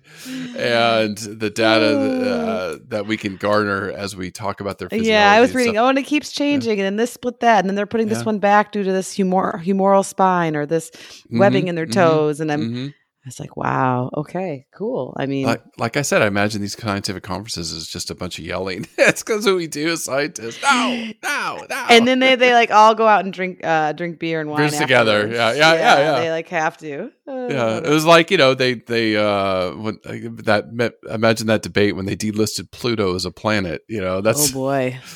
[0.56, 5.10] and the data uh, that we can garner as we talk about their physiology.
[5.10, 5.86] yeah, I was reading, stuff.
[5.86, 8.14] oh, and it keeps changing, and then this split that, and then they're putting Yeah.
[8.16, 10.92] this one back due to this humor, humoral spine or this
[11.32, 12.40] webbing Mhm, in their mhm, toes.
[12.40, 12.94] And I'm, Mhm.
[13.26, 15.14] I was like, wow, okay, cool.
[15.18, 18.40] I mean, Like, like I said, I imagine these scientific conferences is just a bunch
[18.40, 18.88] of yelling.
[18.98, 20.58] That's because what we do as scientists.
[20.64, 21.86] No, no, no.
[21.90, 24.72] and then they, they like all go out and drink uh drink beer and wine
[24.72, 25.18] together.
[25.18, 25.36] afterwards.
[25.38, 26.20] Yeah, yeah, yeah, yeah.
[26.22, 27.12] They like have to.
[27.28, 31.48] Uh, yeah, it was like you know they they uh when uh, that me- imagine
[31.48, 33.84] that debate when they delisted Pluto as a planet.
[33.90, 34.98] You know that's oh boy.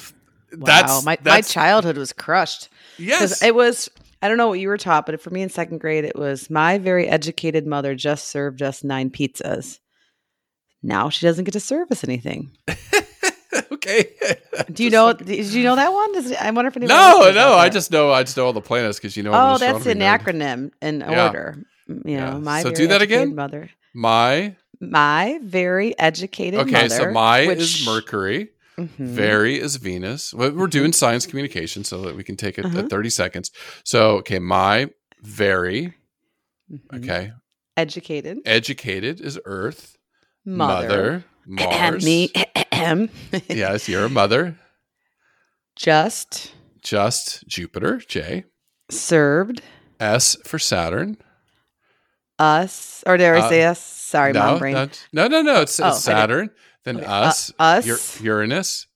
[0.56, 2.70] Wow, that's my, my childhood was crushed.
[3.00, 3.89] yes it was,
[4.24, 6.50] I don't know what you were taught, but for me in second grade, it was
[6.50, 9.80] my very educated mother just served us nine pizzas.
[10.82, 12.52] Now she doesn't get to serve us anything.
[13.72, 14.10] okay.
[14.72, 15.12] Do you know?
[15.14, 16.14] Did you know that one?
[16.14, 16.96] Does, I wonder if anyone.
[16.96, 19.32] No, no, I just know I just know all the planets because you know.
[19.34, 20.20] Oh, that's an nerd.
[20.20, 21.28] acronym in Yeah.
[21.28, 21.58] order.
[21.88, 22.30] You Yeah.
[22.32, 23.18] know, my So very do that again?
[23.20, 26.90] educated Mother, My my very educated okay, mother.
[26.90, 28.50] so my which- is Mercury.
[28.78, 28.90] Mhm.
[28.98, 30.34] Very is Venus.
[30.34, 32.80] Well, We're doing science communication so that we can take it Uh-huh.
[32.80, 33.52] at 30 seconds.
[33.84, 34.90] So, okay, my
[35.22, 35.94] very,
[36.72, 36.98] Mhm.
[37.04, 37.32] okay,
[37.78, 39.98] educated educated is Earth.
[40.46, 41.24] mother.
[41.46, 42.04] Mars.
[42.04, 42.32] Me.
[43.50, 44.58] yes, you're a mother.
[45.76, 48.44] Just Just Jupiter, J.
[48.92, 49.62] served
[50.00, 51.18] S for Saturn.
[52.40, 53.80] us, or dare I Uh, say us?
[53.80, 54.90] Sorry, no, mom brain.
[55.14, 55.62] no, no, no.
[55.62, 56.50] It's, Oh, it's Saturn.
[56.86, 57.52] Then Okay, uh, us.
[57.60, 57.88] us.
[57.88, 58.88] Ur- Uranus.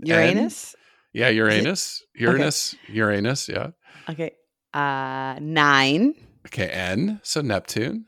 [0.00, 0.74] Uranus.
[1.12, 2.02] Yeah, Uranus.
[2.14, 2.74] Uranus.
[2.88, 3.48] Uranus.
[3.48, 3.68] Yeah.
[4.08, 4.32] Okay.
[4.72, 6.14] Uh, nine
[6.46, 7.20] Okay, N.
[7.22, 8.06] So Neptune.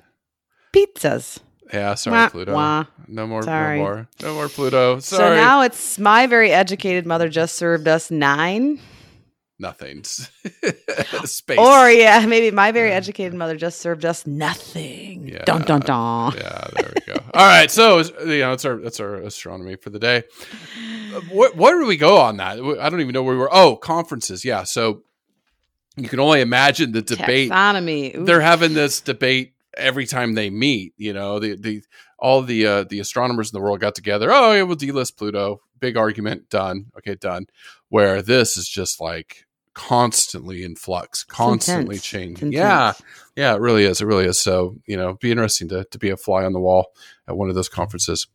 [0.75, 1.39] pizzas.
[1.73, 2.53] Yeah, sorry, Wah, Pluto.
[2.55, 2.85] wah.
[3.07, 3.79] No more, Sorry.
[3.79, 4.99] no more, no more Pluto.
[4.99, 8.81] So now it's my very educated mother just served us nine.
[9.61, 10.03] Nothing.
[11.25, 11.59] Space.
[11.59, 15.29] Or yeah, maybe my very educated mother just served us nothing.
[15.29, 15.45] Yeah.
[15.45, 16.35] Dun dun dun.
[16.37, 17.21] yeah, there we go.
[17.35, 20.25] All right, so you know, that's our that's our astronomy for the day.
[21.31, 22.59] what where do we go on that?
[22.59, 23.55] I don't even know where we were.
[23.55, 24.45] Oh, conferences.
[24.45, 24.65] Yeah.
[24.65, 25.03] So
[25.97, 27.51] you can only imagine the debate.
[27.51, 28.17] Taxonomy.
[28.17, 28.25] Ooh.
[28.25, 30.95] They're having this debate every time they meet.
[30.97, 31.83] You know, the the
[32.19, 34.31] all the uh, the astronomers in the world got together.
[34.31, 35.63] Oh, yeah, we'll delist Pluto.
[35.79, 36.51] Big argument.
[36.51, 36.87] Done.
[36.99, 37.47] Okay, done.
[37.89, 42.03] Where this is just like constantly in flux, constantly intense.
[42.03, 42.53] changing.
[42.53, 42.93] Yeah,
[43.37, 44.01] yeah, it really is.
[44.01, 44.39] It really is.
[44.39, 46.93] So you know, be interesting to to be a fly on the wall
[47.29, 48.27] at one of those conferences.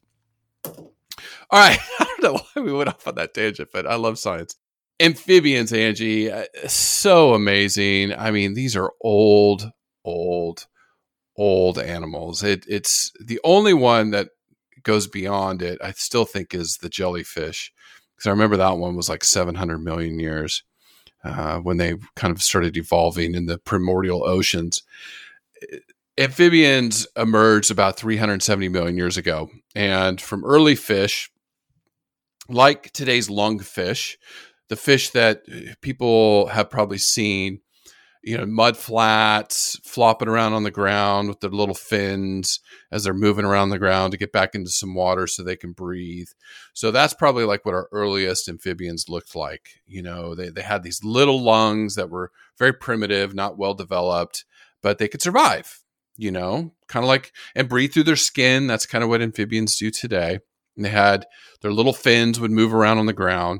[0.65, 0.73] All
[1.51, 4.55] right, I don't know why we went off on that tangent, but I love science.
[4.99, 8.13] Amphibians, Angie, uh, so amazing.
[8.13, 9.71] I mean, these are old,
[10.05, 10.67] old,
[11.35, 12.43] old animals.
[12.43, 14.29] It, it's the only one that
[14.83, 15.79] goes beyond it.
[15.83, 17.73] I still think is the jellyfish
[18.15, 20.63] because I remember that one was like 700 million years
[21.25, 24.83] uh, when they kind of started evolving in the primordial oceans.
[26.17, 31.29] Amphibians emerged about 370 million years ago, and from early fish,
[32.47, 34.15] like today's lungfish,
[34.69, 35.41] the fish that
[35.81, 37.59] people have probably seen,
[38.25, 42.59] you know, mud flats flopping around on the ground with their little fins
[42.91, 45.73] as they're moving around the ground to get back into some water so they can
[45.73, 46.29] breathe.
[46.73, 49.79] So that's probably like what our earliest amphibians looked like.
[49.85, 54.43] You know, they, they had these little lungs that were very primitive, not well developed,
[54.81, 55.83] but they could survive,
[56.17, 58.65] you know, kind of like and breathe through their skin.
[58.65, 60.39] That's kind of what amphibians do today.
[60.75, 61.27] And they had
[61.61, 63.59] their little fins would move around on the ground.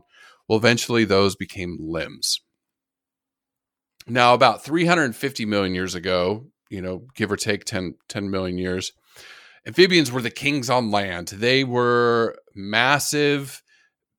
[0.50, 2.42] Well, eventually those became limbs.
[4.08, 8.92] Now, about 350 million years ago, you know, give or take 10, 10 million years,
[9.66, 11.30] amphibians were the kings on land.
[11.30, 13.64] They were massive,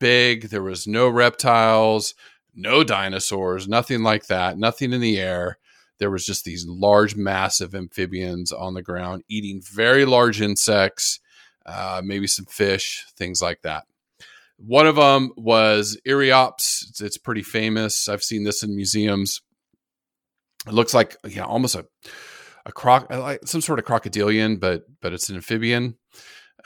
[0.01, 0.49] big.
[0.49, 2.14] There was no reptiles,
[2.55, 5.59] no dinosaurs, nothing like that, nothing in the air.
[5.99, 11.20] There was just these large, massive amphibians on the ground eating very large insects,
[11.64, 13.85] uh, maybe some fish, things like that.
[14.59, 16.88] One of them was Eriops.
[16.88, 18.09] It's, it's pretty famous.
[18.09, 19.42] I've seen this in museums.
[20.66, 21.87] It looks like yeah, almost a
[22.64, 25.96] a croc, like some sort of crocodilian, but but it's an amphibian,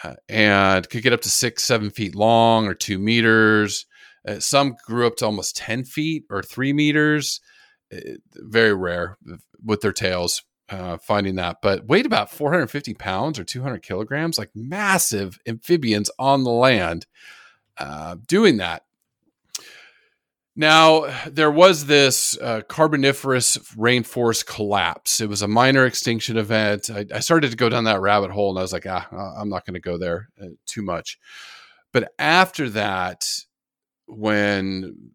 [0.03, 3.87] uh, and could get up to six, seven feet long or two meters.
[4.27, 7.41] Uh, some grew up to almost ten feet or three meters.
[7.93, 7.99] Uh,
[8.35, 9.19] very rare
[9.65, 10.43] with their tails.
[10.71, 16.45] Uh, finding that, but weighed about 450 pounds or 200 kilograms, like massive amphibians on
[16.45, 17.07] the land
[17.77, 18.85] uh, doing that.
[20.61, 25.23] Now, there was this uh, Carboniferous rainforest collapse.
[25.23, 26.91] It was a minor extinction event.
[26.91, 29.49] I, I, started to go down that rabbit hole and I was like, ah, I'm
[29.49, 31.19] not going to go there uh, too much.
[31.95, 33.25] But after that,
[34.07, 35.13] when,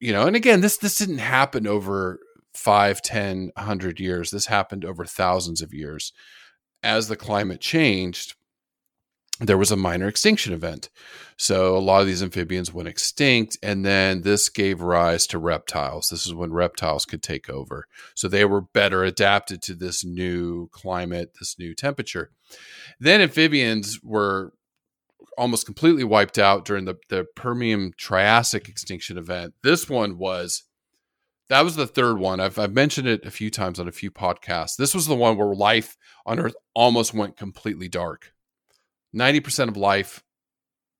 [0.00, 2.18] you know, and again, this, this didn't happen over
[2.54, 4.32] five, ten, hundred years.
[4.32, 6.12] This happened over thousands of years.
[6.82, 8.34] As the climate changed,
[9.40, 10.88] there was a minor extinction event.
[11.36, 16.08] So a lot of these amphibians went extinct, and then this gave rise to reptiles.
[16.08, 17.86] This is when reptiles could take over.
[18.16, 22.32] So they were better adapted to this new climate, this new temperature.
[22.98, 24.52] Then amphibians were
[25.36, 29.54] almost completely wiped out during the, the Permian Triassic extinction event.
[29.62, 30.64] This one was
[31.48, 32.40] that was the third one.
[32.40, 34.76] I've, I've mentioned it a few times on a few podcasts.
[34.76, 35.96] This was the one where life
[36.26, 38.34] on Earth almost went completely dark.
[39.14, 40.22] 90% of life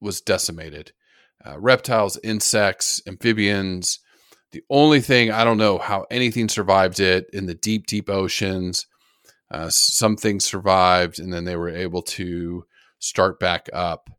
[0.00, 0.92] was decimated.
[1.44, 4.00] Uh, reptiles, insects, amphibians.
[4.52, 8.86] The only thing, I don't know how anything survived it in the deep, deep oceans.
[9.50, 12.64] Uh, some things survived and then they were able to
[12.98, 14.10] start back up.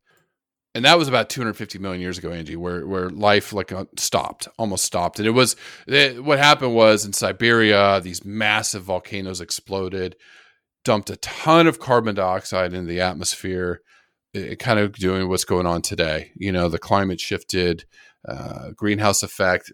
[0.76, 4.48] And that was about 250 million years ago, Angie, where, where life like uh, stopped,
[4.58, 5.20] almost stopped.
[5.20, 5.56] And it was
[5.88, 10.16] it, what happened was in Siberia, these massive volcanoes exploded
[10.84, 13.82] dumped a ton of carbon dioxide into the atmosphere,
[14.34, 16.32] it, kind of doing what's going on today.
[16.36, 17.86] You know, the climate shifted,
[18.28, 19.72] uh, greenhouse effect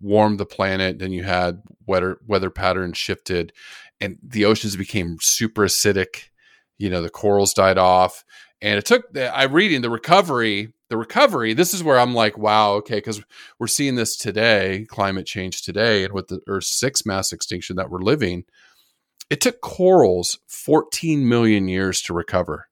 [0.00, 3.52] warmed the planet, then you had weather weather patterns shifted,
[4.00, 6.30] and the oceans became super acidic.
[6.78, 8.24] You know, the corals died off,
[8.60, 9.04] and it took.
[9.16, 10.72] I'm reading the recovery.
[10.88, 11.52] The recovery.
[11.52, 13.20] This is where I'm like, wow, okay, because
[13.58, 17.90] we're seeing this today, climate change today, and with the Earth's sixth mass extinction that
[17.90, 18.44] we're living
[19.30, 22.68] it took corals 14 million years to recover.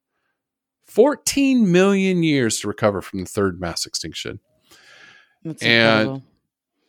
[0.84, 4.40] 14 million years to recover from the third mass extinction.
[5.42, 6.22] That's and incredible.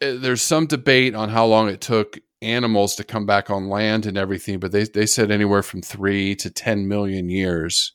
[0.01, 4.05] uh, there's some debate on how long it took animals to come back on land
[4.05, 7.93] and everything, but they, they said anywhere from three to 10 million years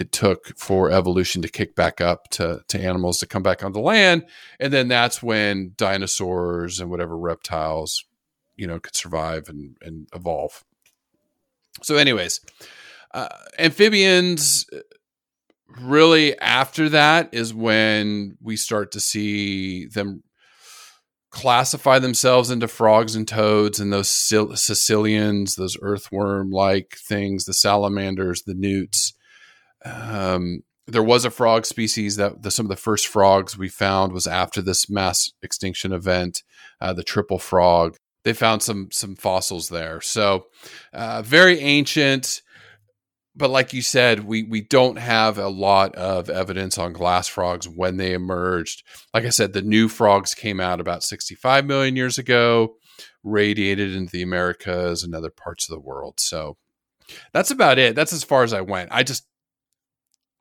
[0.00, 3.72] it took for evolution to kick back up to, to animals to come back on
[3.72, 4.26] the land.
[4.60, 8.04] And then that's when dinosaurs and whatever reptiles,
[8.56, 10.64] you know, could survive and, and evolve.
[11.82, 12.40] So, anyways,
[13.12, 14.66] uh, amphibians
[15.80, 20.22] really after that is when we start to see them
[21.30, 28.42] classify themselves into frogs and toads and those caecilians, those earthworm like things, the salamanders,
[28.42, 29.12] the newts.
[29.84, 34.12] Um, there was a frog species that the, some of the first frogs we found
[34.12, 36.42] was after this mass extinction event,
[36.80, 37.96] uh, the triple frog.
[38.26, 40.48] They found some some fossils there, so
[40.92, 42.42] uh, very ancient
[43.38, 47.68] but like you said, we we don't have a lot of evidence on glass frogs
[47.68, 48.82] when they emerged.
[49.12, 52.76] Like I said, the new frogs came out about 65 million years ago,
[53.22, 56.18] radiated into the Americas and other parts of the world.
[56.18, 56.56] So
[57.34, 57.94] that's about it.
[57.94, 58.88] That's as far as I went.
[58.90, 59.26] I just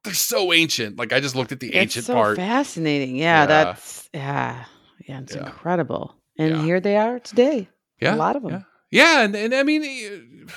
[0.06, 0.98] they're so ancient.
[0.98, 2.38] Like I just looked at the it's ancient so part.
[2.38, 3.18] fascinating.
[3.18, 3.46] Yeah, Yeah.
[3.46, 4.66] that's yeah,
[5.06, 5.48] yeah, it's Yeah.
[5.48, 6.16] incredible.
[6.40, 6.64] And Yeah.
[6.64, 7.68] here they are today.
[8.00, 8.52] Yeah, a lot of them.
[8.52, 10.48] Yeah, yeah and, and I mean,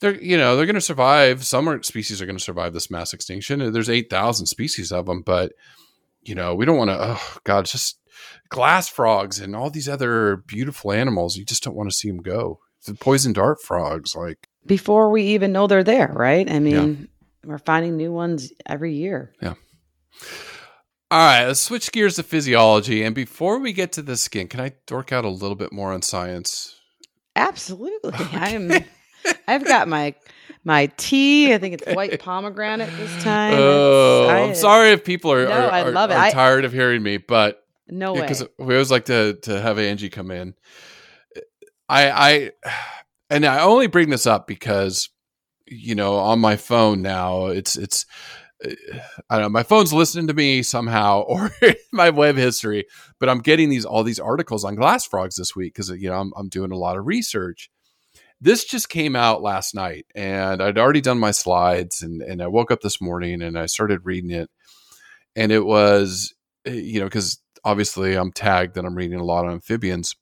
[0.00, 1.44] they're you know they're going to survive.
[1.44, 3.72] Some are, species are going to survive this mass extinction.
[3.72, 5.52] There's eight thousand species of them, but
[6.22, 6.96] you know we don't want to.
[7.00, 7.98] Oh God, it's just
[8.48, 11.36] glass frogs and all these other beautiful animals.
[11.36, 12.60] You just don't want to see them go.
[12.86, 16.50] The poison dart frogs, like Before we even know they're there, right?
[16.50, 17.08] I mean,
[17.44, 19.34] we're finding new ones every year.
[21.12, 23.02] All right, let's switch gears to physiology.
[23.02, 25.92] And before we get to the skin, can I dork out a little bit more
[25.92, 26.76] on science?
[27.34, 28.12] Absolutely.
[28.32, 28.72] I'm
[29.48, 30.14] I've got my
[30.62, 31.52] my tea.
[31.52, 33.54] I think it's white pomegranate this time.
[33.56, 36.14] Oh, I- I'm sorry if people are, No, are, I are- love it.
[36.14, 38.20] are I- tired of hearing me, but No way.
[38.22, 40.54] because we always like to to have Angie come in.
[41.88, 42.50] I I
[43.30, 45.08] and I only bring this up because
[45.66, 48.06] you know on my phone now it's it's
[48.62, 51.50] I don't know my phone's listening to me somehow or
[51.92, 52.86] my web history,
[53.18, 56.20] but I'm getting these all these articles on glass frogs this week because you know
[56.20, 57.70] I'm I'm doing a lot of research.
[58.40, 62.48] This just came out last night, and I'd already done my slides, and and I
[62.48, 64.50] woke up this morning and I started reading it,
[65.36, 66.34] and it was
[66.66, 70.16] eh, you know because obviously I'm tagged that I'm reading a lot of amphibians.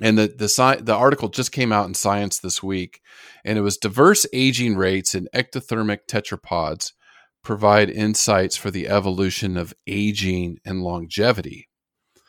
[0.00, 3.00] And the the sci- the article just came out in Science this week,
[3.44, 6.92] and it was diverse aging rates in ectothermic tetrapods
[7.48, 11.66] provide insights for the evolution of aging and longevity.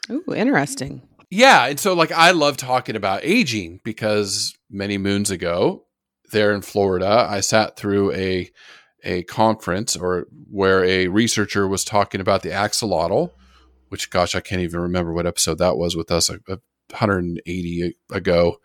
[0.09, 1.01] Ooh, interesting.
[1.29, 5.83] Yeah, and so like I love talking about aging because many moons ago,
[6.31, 8.49] there in Florida, I sat through a
[9.03, 13.31] a conference or where a researcher was talking about the axolotl,
[13.89, 16.59] which gosh, I can't even remember what episode that was with us, a, a
[16.91, 18.55] 180 ago.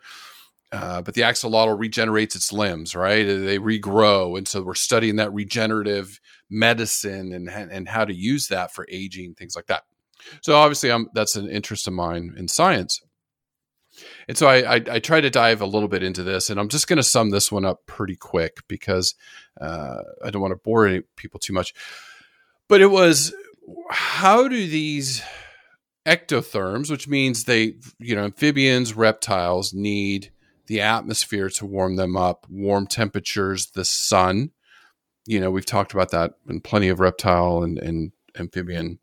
[0.71, 3.23] Uh, but the axolotl regenerates its limbs, right?
[3.25, 6.19] They regrow, and so we're studying that regenerative
[6.49, 9.83] medicine and and how to use that for aging, things like that.
[10.41, 13.01] So obviously, I'm that's an interest of mine in science,
[14.27, 16.69] and so I I, I try to dive a little bit into this, and I'm
[16.69, 19.15] just going to sum this one up pretty quick because
[19.59, 21.73] uh, I don't want to bore any people too much.
[22.67, 23.33] But it was
[23.89, 25.21] how do these
[26.05, 30.31] ectotherms, which means they you know amphibians, reptiles need
[30.67, 34.51] the atmosphere to warm them up, warm temperatures, the sun.
[35.25, 38.99] You know, we've talked about that in plenty of reptile and, and amphibian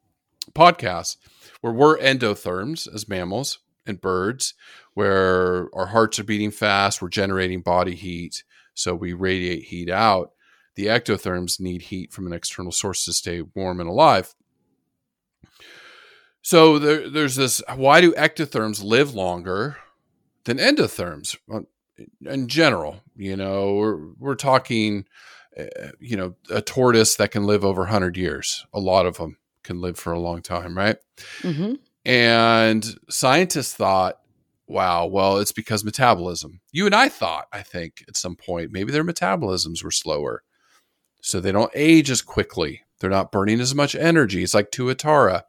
[0.52, 1.16] podcasts
[1.60, 4.54] where we're endotherms as mammals and birds,
[4.94, 8.44] where our hearts are beating fast, we're generating body heat,
[8.74, 10.32] so we radiate heat out.
[10.74, 14.34] The ectotherms need heat from an external source to stay warm and alive.
[16.40, 19.76] So there, there's this why do ectotherms live longer
[20.44, 21.36] than endotherms
[22.24, 23.00] in general?
[23.16, 25.04] You know, we're, we're talking,
[25.59, 28.66] uh, you know, a tortoise that can live over 100 years.
[28.72, 30.96] A lot of them can live for a long time, right?
[31.42, 31.74] hmm
[32.05, 34.18] And scientists thought,
[34.66, 36.61] wow, well, it's because metabolism.
[36.72, 40.42] You and I thought, I think, at some point, maybe their metabolisms were slower.
[41.20, 42.82] So they don't age as quickly.
[42.98, 44.42] They're not burning as much energy.
[44.42, 45.42] It's like Tuatara.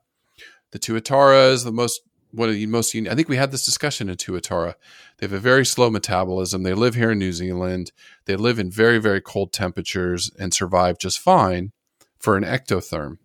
[0.72, 2.02] The Tuatara is the most
[2.34, 3.12] one of the most unique.
[3.12, 4.74] I think we had this discussion in Tuatara.
[5.18, 6.64] They have a very slow metabolism.
[6.64, 7.92] They live here in New Zealand.
[8.26, 11.72] They live in very, very cold temperatures and survive just fine
[12.18, 13.20] for an ectotherm.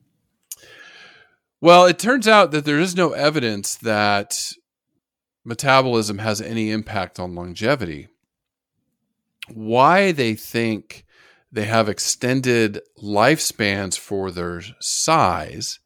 [1.61, 4.53] Well, it turns out that there is no evidence that
[5.45, 8.09] metabolism has any impact on longevity.
[9.49, 11.07] Why they think
[11.51, 15.81] they have extended lifespans for their size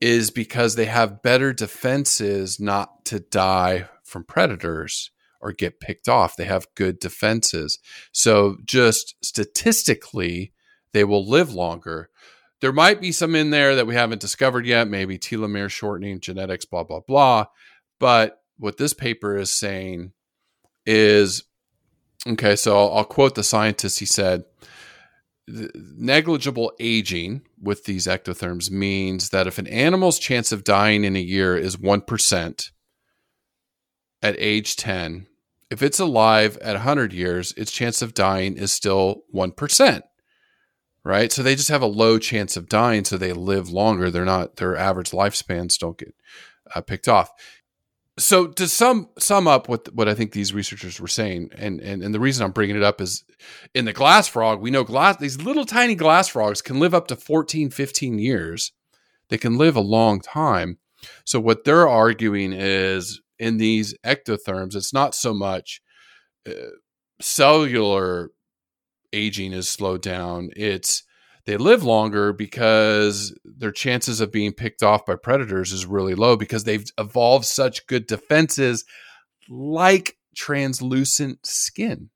[0.00, 6.36] is because they have better defenses not to die from predators or get picked off.
[6.36, 7.78] They have good defenses.
[8.12, 10.52] So, just statistically,
[10.92, 12.10] they will live longer.
[12.60, 16.64] There might be some in there that we haven't discovered yet, maybe telomere shortening, genetics,
[16.64, 17.46] blah, blah, blah.
[17.98, 20.12] But what this paper is saying
[20.86, 21.44] is
[22.26, 23.98] okay, so I'll, I'll quote the scientist.
[23.98, 24.44] He said,
[25.48, 31.20] negligible aging with these ectotherms means that if an animal's chance of dying in a
[31.20, 32.70] year is 1%
[34.22, 35.26] at age 10,
[35.70, 40.02] if it's alive at 100 years, its chance of dying is still 1%.
[41.04, 41.30] Right?
[41.30, 44.10] So they just have a low chance of dying so they live longer.
[44.10, 46.14] They're not their average lifespans don't get
[46.74, 47.30] uh, picked off
[48.18, 52.02] so to sum sum up what what I think these researchers were saying, and, and
[52.02, 53.24] and the reason I'm bringing it up is
[53.74, 57.08] in the glass frog, we know glass these little tiny glass frogs can live up
[57.08, 58.72] to 14, 15 years.
[59.28, 60.78] They can live a long time.
[61.24, 65.82] So what they're arguing is in these ectotherms, it's not so much
[66.48, 66.52] uh,
[67.20, 68.30] cellular
[69.12, 70.50] aging is slowed down.
[70.56, 71.02] It's
[71.46, 76.36] they live longer because their chances of being picked off by predators is really low
[76.36, 78.84] because they've evolved such good defenses
[79.48, 82.10] like translucent skin.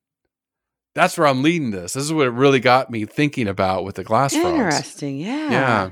[0.95, 1.93] That's where I'm leading this.
[1.93, 4.49] This is what it really got me thinking about with the glass frogs.
[4.49, 5.18] Interesting.
[5.18, 5.51] Yeah.
[5.51, 5.91] Yeah.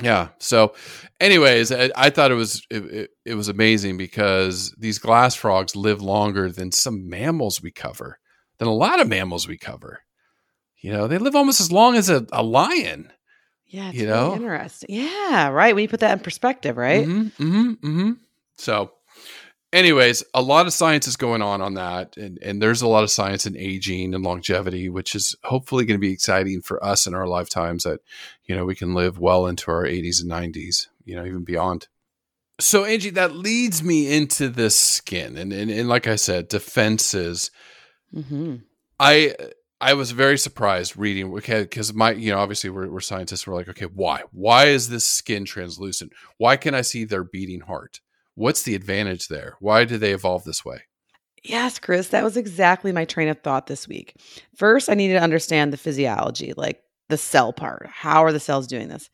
[0.00, 0.28] Yeah.
[0.38, 0.74] So,
[1.20, 5.76] anyways, I, I thought it was it, it, it was amazing because these glass frogs
[5.76, 8.18] live longer than some mammals we cover,
[8.58, 10.00] than a lot of mammals we cover.
[10.80, 13.12] You know, they live almost as long as a, a lion.
[13.66, 13.88] Yeah.
[13.90, 14.34] It's You really know?
[14.34, 14.88] interesting.
[14.90, 15.48] Yeah.
[15.48, 15.74] Right.
[15.74, 17.06] When you put that in perspective, right?
[17.06, 18.10] Mm-hmm, mm-hmm, mm-hmm.
[18.56, 18.92] So,
[19.72, 23.04] anyways, a lot of science is going on on that, and and there's a lot
[23.04, 27.06] of science in aging and longevity, which is hopefully going to be exciting for us
[27.06, 27.84] in our lifetimes.
[27.84, 28.00] That
[28.44, 31.88] you know we can live well into our 80s and 90s, you know, even beyond.
[32.58, 37.50] So, Angie, that leads me into this skin, and and, and like I said, defenses.
[38.14, 38.56] Mm-hmm.
[38.98, 39.34] I
[39.80, 43.68] I was very surprised reading because my you know obviously we're, we're scientists we're like
[43.68, 48.00] okay why why is this skin translucent why can I see their beating heart
[48.34, 50.82] what's the advantage there why do they evolve this way
[51.42, 54.14] Yes, Chris, that was exactly my train of thought this week.
[54.56, 57.88] First, I needed to understand the physiology, like the cell part.
[57.90, 59.08] How are the cells doing this?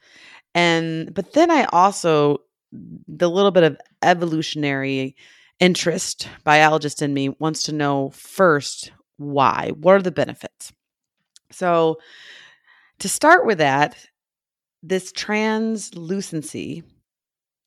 [0.54, 2.38] And but then I also
[2.72, 5.16] the little bit of evolutionary
[5.60, 9.72] interest biologist in me wants to know first why.
[9.80, 10.72] What are the benefits?
[11.50, 11.98] So,
[12.98, 13.96] to start with that,
[14.82, 16.82] this translucency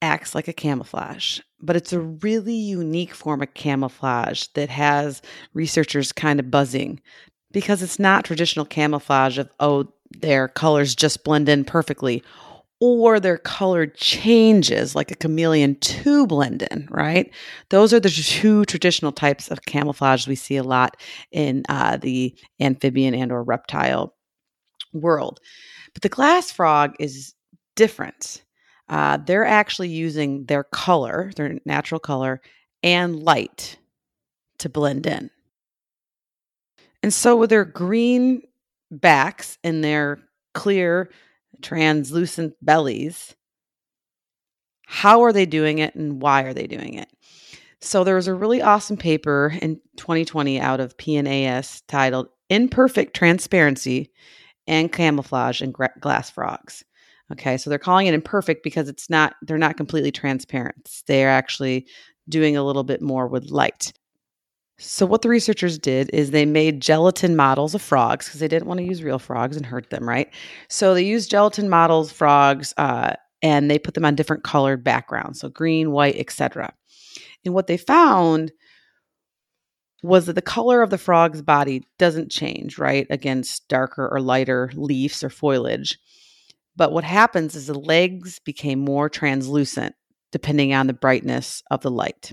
[0.01, 5.21] acts like a camouflage, but it's a really unique form of camouflage that has
[5.53, 6.99] researchers kind of buzzing
[7.51, 9.91] because it's not traditional camouflage of, oh,
[10.21, 12.23] their colors just blend in perfectly
[12.79, 17.31] or their color changes like a chameleon to blend in, right?
[17.69, 20.95] Those are the two traditional types of camouflage we see a lot
[21.31, 24.15] in uh, the amphibian and or reptile
[24.93, 25.39] world.
[25.93, 27.33] But the glass frog is
[27.75, 28.43] different.
[28.87, 32.41] Uh, they're actually using their color, their natural color,
[32.81, 33.77] and light
[34.59, 35.29] to blend in.
[37.03, 38.41] And so, with their green
[38.91, 40.19] backs and their
[40.53, 41.09] clear,
[41.61, 43.35] translucent bellies,
[44.85, 47.09] how are they doing it and why are they doing it?
[47.81, 54.11] So, there was a really awesome paper in 2020 out of PNAS titled Imperfect Transparency
[54.67, 56.83] and Camouflage in Glass Frogs.
[57.31, 61.01] Okay, so they're calling it imperfect because it's not, they're not completely transparent.
[61.07, 61.87] They're actually
[62.27, 63.93] doing a little bit more with light.
[64.81, 68.67] So, what the researchers did is they made gelatin models of frogs because they didn't
[68.67, 70.29] want to use real frogs and hurt them, right?
[70.69, 75.41] So, they used gelatin models frogs uh, and they put them on different colored backgrounds,
[75.41, 76.73] so green, white, etc.
[77.43, 78.53] And what they found
[80.01, 84.71] was that the color of the frog's body doesn't change, right, against darker or lighter
[84.75, 85.99] leaves or foliage.
[86.77, 89.95] But what happens is the legs became more translucent
[90.31, 92.31] depending on the brightness of the light.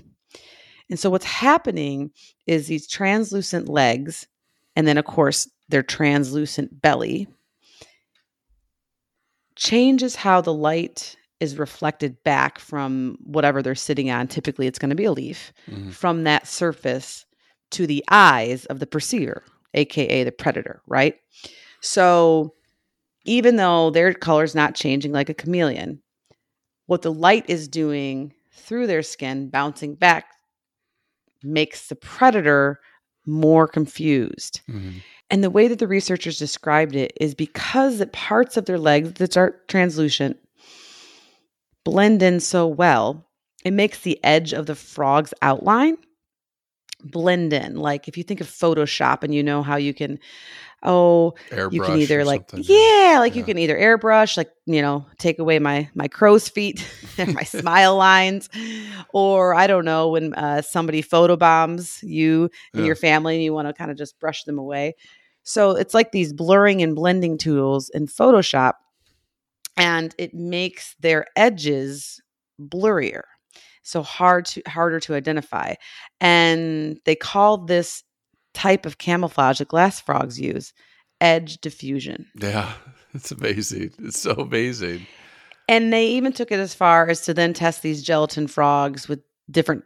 [0.89, 2.11] And so what's happening
[2.45, 4.27] is these translucent legs,
[4.75, 7.27] and then of course their translucent belly,
[9.55, 14.27] changes how the light is reflected back from whatever they're sitting on.
[14.27, 15.91] Typically, it's going to be a leaf Mhm.
[15.93, 17.25] from that surface
[17.71, 21.15] to the eyes of the perceiver, aka the predator, right?
[21.81, 22.53] So
[23.25, 26.01] even though their color's not changing like a chameleon,
[26.85, 30.27] what the light is doing through their skin, bouncing back,
[31.43, 32.79] makes the predator
[33.25, 34.61] more confused.
[34.69, 35.01] Mhm.
[35.29, 39.13] And the way that the researchers described it is because the parts of their legs
[39.13, 40.37] that are translucent
[41.83, 43.25] blend in so well,
[43.63, 45.97] it makes the edge of the frog's outline
[47.03, 47.75] blend in.
[47.75, 50.19] Like if you think of Photoshop and you know how you can,
[50.83, 55.05] oh, airbrush you can either like yeah like you can either airbrush like you know
[55.17, 56.87] take away my my crow's feet
[57.17, 58.49] and my smile lines
[59.13, 62.43] or i don't know when uh, somebody photobombs you
[62.73, 62.85] and Yeah.
[62.87, 64.95] your family and you want to kind of just brush them away
[65.43, 68.73] So it's like these blurring and blending tools in Photoshop,
[69.77, 72.21] and it makes their edges
[72.59, 73.23] blurrier,
[73.87, 75.73] so hard to harder to identify.
[76.19, 78.03] And they call this
[78.53, 80.73] type of camouflage that glass frogs use
[81.21, 82.27] edge diffusion.
[82.35, 82.73] Yeah,
[83.13, 83.93] it's amazing.
[83.99, 85.07] It's so amazing.
[85.69, 89.21] And they even took it as far as to then test these gelatin frogs with
[89.49, 89.83] different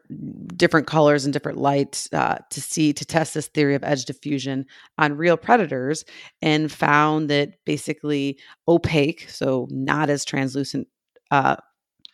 [0.58, 4.66] different colors and different lights uh, to see to test this theory of edge diffusion
[4.98, 6.04] on real predators
[6.42, 10.88] and found that basically opaque so not as translucent
[11.30, 11.56] uh,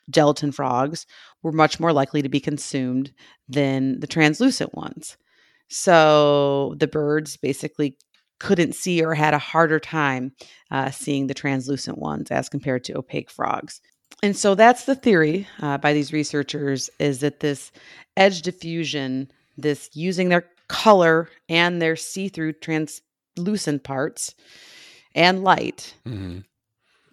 [0.10, 1.06] gelatin frogs
[1.44, 3.14] were much more likely to be consumed
[3.50, 5.18] than the translucent ones
[5.70, 7.98] so the birds basically
[8.40, 10.32] couldn't see or had a harder time
[10.72, 13.82] uh, seeing the translucent ones as compared to opaque frogs
[14.24, 17.72] and so that's the theory uh, by these researchers is that this
[18.16, 24.36] edge diffusion this using their color and their see-through translucent parts
[25.16, 26.44] and light Mhm.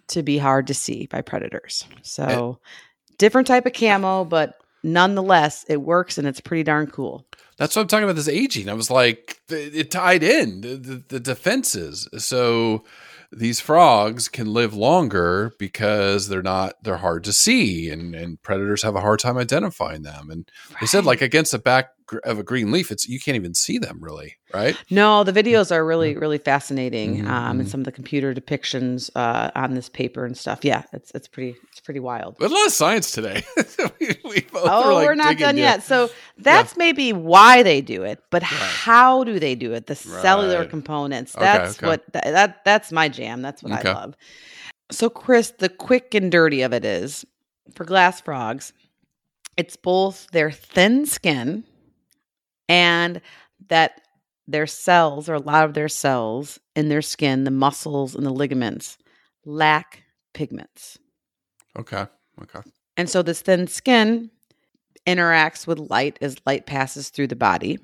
[0.07, 2.69] To be hard to see by predators so eh,
[3.17, 7.25] different type of eh, camo but nonetheless it works and it's pretty darn cool
[7.57, 8.17] That's what I'm talking about.
[8.17, 8.69] This aging.
[8.69, 12.09] I was like, it tied in the, the, the defenses.
[12.17, 12.83] So
[13.31, 18.83] these frogs can live longer because they're not they're hard to see, and and predators
[18.83, 20.29] have a hard time identifying them.
[20.29, 20.49] And
[20.79, 21.91] they said like against the back
[22.23, 24.77] of a green leaf, it's you can't even see them really, right?
[24.89, 27.71] No, the videos are really, really fascinating, Mhm, um, and mhm.
[27.71, 30.63] some of the computer depictions uh, on this paper and stuff.
[30.63, 32.35] Yeah, it's it's pretty it's pretty wild.
[32.39, 33.43] But a lot of science today.
[33.99, 35.83] we, we both Oh, were, like, we're not done yet.
[35.83, 39.87] So that's maybe why they do it, but how do they do it?
[39.87, 40.69] The cellular Right.
[40.69, 41.33] components.
[41.33, 41.87] That's okay.
[41.87, 43.41] what that, that that's my jam.
[43.41, 43.89] That's what Okay.
[43.89, 44.15] I love.
[44.91, 47.25] So, Chris, the quick and dirty of it is
[47.73, 48.71] for glass frogs,
[49.57, 51.63] it's both their thin skin
[52.67, 53.21] and
[53.69, 54.01] that
[54.47, 58.31] their cells, or a lot of their cells in their skin, the muscles and the
[58.31, 58.97] ligaments,
[59.43, 60.03] lack
[60.33, 60.99] pigments.
[61.77, 62.05] Okay.
[62.41, 62.59] Okay.
[62.97, 64.29] And so this thin skin
[65.07, 67.79] interacts with light as light passes through the body.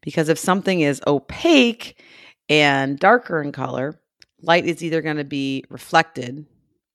[0.00, 2.02] Because if something is opaque
[2.48, 4.00] and darker in color,
[4.40, 6.46] light is either going to be reflected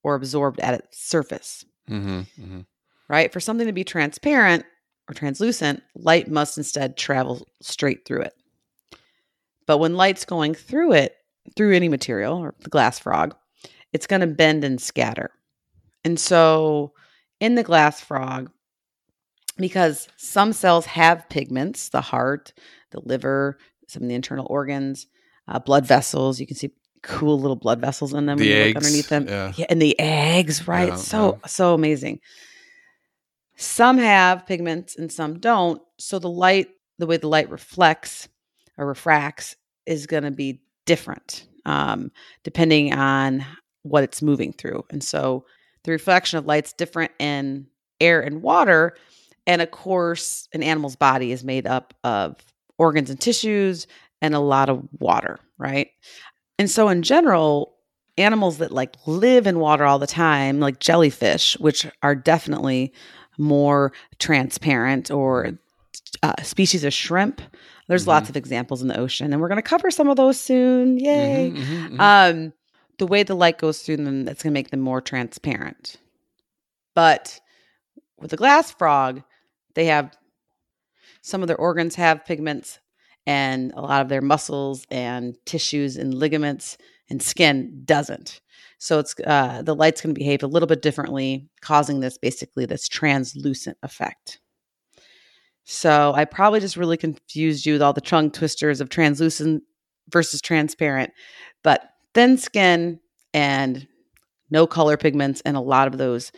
[0.02, 2.60] or absorbed at its surface, Mm-hmm, mm-hmm.
[3.08, 3.32] right?
[3.32, 4.64] For something to be transparent
[5.08, 8.34] or translucent, light must instead travel straight through it.
[9.66, 11.16] But when light's going through it,
[11.56, 13.34] through any material or the glass frog,
[13.92, 15.30] it's going to bend and scatter.
[16.04, 16.92] And so
[17.40, 18.50] in the glass frog,
[19.56, 22.52] because some cells have pigments, the heart,
[22.90, 25.06] the liver, some of the internal organs,
[25.48, 26.70] uh, blood vessels, you can see
[27.02, 29.26] cool little blood vessels in them The when you eggs, look underneath them.
[29.28, 29.66] yeah.
[29.68, 30.88] and the eggs, right?
[30.88, 32.20] Yeah, so so amazing.
[33.58, 35.82] Some have pigments and some don't.
[35.98, 38.28] So the light, the way the light reflects
[38.76, 42.10] or refracts, is going to be different um,
[42.44, 43.44] depending on
[43.82, 44.84] what it's moving through.
[44.90, 45.44] And so
[45.84, 47.66] the reflection of light's different in
[48.00, 48.96] air and water.
[49.46, 52.36] And of course, an animal's body is made up of
[52.78, 53.86] organs and tissues
[54.22, 55.88] and a lot of water, right?
[56.58, 57.74] And so in general,
[58.16, 62.92] animals that like live in water all the time, like jellyfish, which are definitely
[63.38, 65.52] more transparent, or
[66.22, 67.40] uh, species of shrimp.
[67.86, 70.38] There's lots of examples in the ocean, and we're going to cover some of those
[70.38, 70.98] soon.
[70.98, 71.52] Yay!
[71.54, 72.00] Mhm, mhm, mhm.
[72.00, 72.52] Um,
[72.98, 75.96] the way the light goes through them, that's going to make them more transparent.
[76.94, 77.40] But
[78.18, 79.22] with the glass frog,
[79.74, 80.16] they have
[81.22, 82.78] some of their organs have pigments,
[83.28, 86.78] and a lot of their muscles and tissues and ligaments
[87.10, 88.40] and skin doesn't.
[88.78, 92.64] So it's uh, the light's going to behave a little bit differently, causing this basically
[92.66, 94.40] this translucent effect.
[95.64, 99.62] So I probably just really confused you with all the tongue twisters of translucent
[100.10, 101.10] versus transparent,
[101.62, 101.82] but
[102.14, 103.00] thin skin
[103.34, 103.86] and
[104.50, 106.32] no color pigments, and a lot of those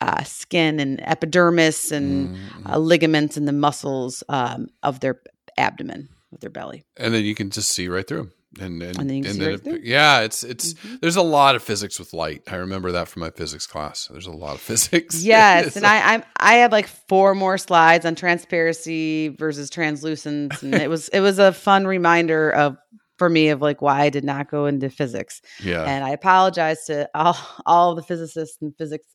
[0.00, 2.70] uh, skin and epidermis and Mm.
[2.70, 5.20] uh, ligaments and the muscles um, of their
[5.56, 6.84] abdomen, of their belly.
[6.96, 8.30] and then you can just see right through.
[8.60, 11.00] And, and, And then you can see right it- yeah, it's it's Mhm.
[11.00, 12.42] there's a lot of physics with light.
[12.50, 14.08] I remember that from my physics class.
[14.10, 15.22] There's a lot of physics.
[15.24, 20.62] Yes, and like- I I'm, I have like four more slides on transparency versus translucence,
[20.62, 22.76] and it was it was a fun reminder of
[23.18, 25.40] for me of like why I did not go into physics.
[25.62, 25.84] yeah.
[25.84, 29.06] And I apologize to all all the physicists and physics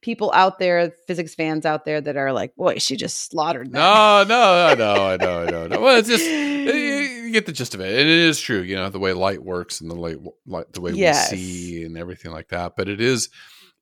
[0.00, 3.78] people out there, physics fans out there that are like, boy, she just slaughtered that.
[3.78, 5.66] No, no, I know, I know, I know.
[5.66, 5.80] No.
[5.80, 6.30] Well, it's just you
[7.30, 8.60] you get the gist of it, and it is true.
[8.60, 11.30] You know the way light works and the light, light the way Yes.
[11.30, 12.74] we see and everything like that.
[12.76, 13.28] But it is,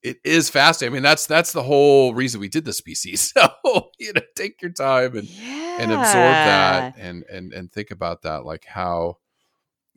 [0.03, 0.93] it is fascinating.
[0.93, 3.33] I mean, that's that's the whole reason we did the species.
[3.65, 5.77] So you know, take your time and yeah.
[5.81, 9.19] and absorb that and and and think about that, like how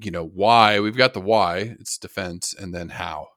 [0.06, 0.80] you know, why.
[0.80, 3.30] We've got the why, it's defense, and then how.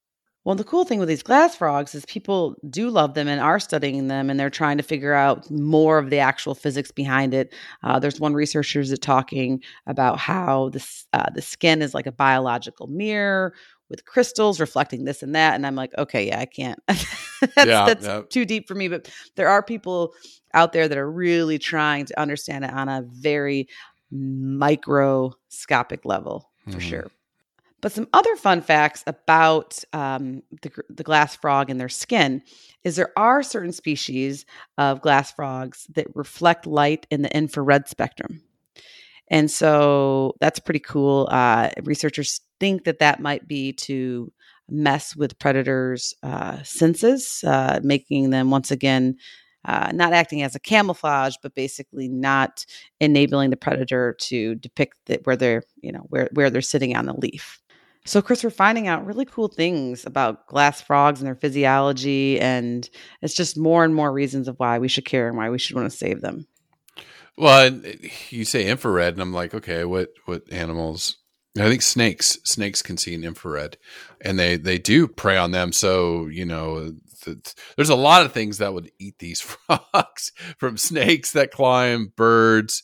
[0.44, 3.58] Well, the cool thing with these glass frogs is people do love them and are
[3.58, 7.54] studying them, and they're trying to figure out more of the actual physics behind it.
[7.82, 12.12] Uh, there's one researcher that's talking about how this uh, the skin is like a
[12.12, 13.54] biological mirror
[13.88, 16.78] with crystals reflecting this and that, and I'm like, okay, yeah, I can't.
[16.88, 17.08] that's
[17.64, 18.22] Yeah, that's yeah.
[18.28, 18.88] too deep for me.
[18.88, 20.12] But there are people
[20.52, 23.66] out there that are really trying to understand it on a very
[24.10, 26.82] microscopic level for Mhm.
[26.82, 27.10] sure.
[27.84, 32.40] But some other fun facts about um, the, the glass frog and their skin
[32.82, 34.46] is there are certain species
[34.78, 38.40] of glass frogs that reflect light in the infrared spectrum.
[39.28, 41.28] And so that's pretty cool.
[41.30, 44.32] Uh, researchers think that that might be to
[44.70, 49.18] mess with predators' uh, senses, uh, making them once again
[49.66, 52.66] uh, not acting as a camouflage, but basically not
[53.00, 57.14] enabling the predator to depict where they're, you know, where where they're sitting on the
[57.14, 57.62] leaf.
[58.06, 62.88] So, Chris, we're finding out really cool things about glass frogs and their physiology, and
[63.22, 65.74] it's just more and more reasons of why we should care and why we should
[65.74, 66.46] want to save them.
[67.36, 67.92] Well, uh,
[68.28, 71.16] you say infrared, and I'm like, okay, what what animals?
[71.58, 73.78] I think snakes snakes can see in infrared,
[74.20, 75.72] and they they do prey on them.
[75.72, 76.92] So you know,
[77.22, 82.12] th- there's a lot of things that would eat these frogs, from snakes that climb,
[82.16, 82.82] birds,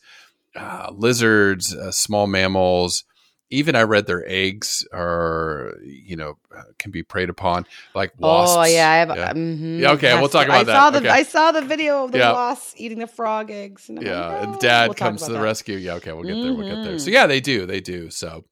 [0.56, 3.04] uh, lizards, uh, small mammals.
[3.53, 6.38] Even I read their eggs are you know
[6.78, 8.57] can be preyed upon, like wasps.
[8.57, 9.09] Oh yeah, I have.
[9.16, 9.32] Yeah.
[9.32, 9.80] mhm.
[9.80, 10.72] Yeah, okay, we'll talk about I that.
[10.76, 11.09] Saw the, Okay.
[11.09, 12.32] I saw the video of the Yeah.
[12.32, 13.88] wasps eating the frog eggs.
[13.88, 15.44] And I'm yeah like, and "Oh." dad We'll comes to the that.
[15.44, 17.12] rescue yeah okay we'll get there we'll get there so Mhm.
[17.12, 18.44] yeah they do they do so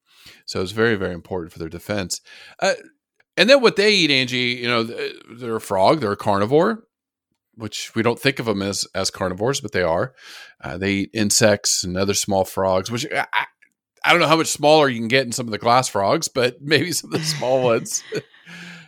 [0.47, 2.21] so it's very very important for their defense
[2.61, 2.75] uh,
[3.37, 6.85] and then what they eat angie you know they're a frog they're a carnivore
[7.55, 10.13] which we don't think of them as as carnivores but they are
[10.65, 13.47] uh, they eat insects and other small frogs which I,
[14.05, 16.29] I- don't know how much smaller you can get in some of the glass frogs
[16.29, 18.03] but maybe some of the small ones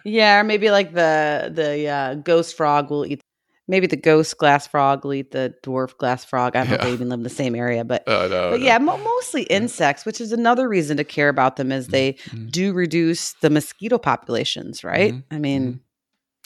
[0.04, 3.20] Yeah, or maybe like the the uh, ghost frog will eat.
[3.68, 6.56] Maybe the ghost glass frog will eat the dwarf glass frog.
[6.56, 8.60] I don't know if they even live in the same area, but uh, no, but
[8.60, 8.66] no.
[8.66, 12.50] yeah, mo- mostly insects, which is another reason to care about them, is they Mhm.
[12.50, 15.12] do reduce the mosquito populations, right?
[15.12, 15.22] Mhm.
[15.30, 15.80] I mean,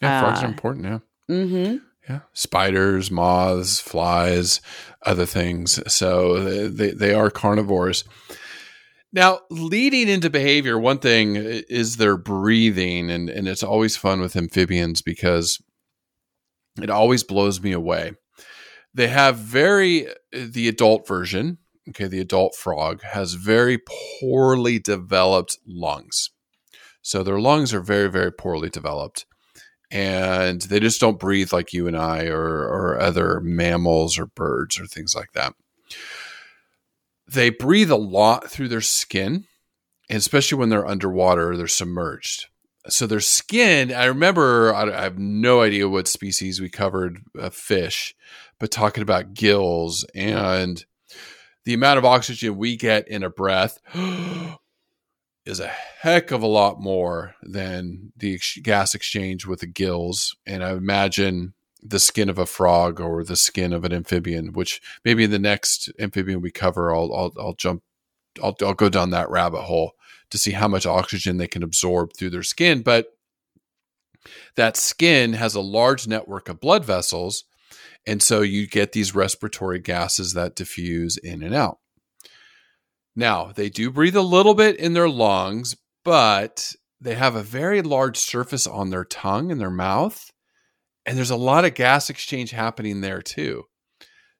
[0.03, 0.99] yeah frogs are uh, important yeah
[1.29, 1.77] hmm
[2.09, 4.61] Yeah, spiders, moths, flies,
[5.07, 5.81] other things.
[5.91, 8.05] So they they are carnivores.
[9.15, 14.35] Now, leading into behavior, one thing is their breathing, and and it's always fun with
[14.37, 15.63] amphibians because
[16.83, 18.15] it always blows me away.
[18.93, 21.59] They have very the adult version.
[21.91, 23.79] Okay, the adult frog has very
[24.21, 26.31] poorly developed lungs.
[27.01, 29.27] So their lungs are very, very poorly developed
[29.91, 34.81] and they just don't breathe like you and I or, or other mammals or birds
[34.81, 35.55] or things like that.
[37.35, 39.45] They breathe a lot through their skin,
[40.09, 42.47] especially when they're underwater, they're submerged.
[42.89, 47.51] So their skin, I remember, I, I have no idea what species we covered uh,
[47.51, 48.15] fish,
[48.61, 50.85] but talking about gills and
[51.65, 53.79] the amount of oxygen we get in a breath
[55.47, 60.37] is a heck of a lot more than the ex- gas exchange with the gills.
[60.47, 61.54] And I imagine
[61.85, 65.39] the skin of a frog or the skin of an amphibian, which maybe in the
[65.39, 67.83] next amphibian we cover, I'll, I'll, I'll jump,
[68.43, 69.93] I'll, I'll go down that rabbit hole
[70.31, 72.83] to see how much oxygen they can absorb through their skin.
[72.83, 73.09] But
[74.57, 77.45] that skin has a large network of blood vessels.
[78.07, 81.79] And so you get these respiratory gases that diffuse in and out.
[83.17, 87.83] Now, they do breathe a little bit in their lungs, but they have a very
[87.83, 90.33] large surface on their tongue and their mouth.
[91.07, 93.65] And there's a lot of gas exchange happening there too.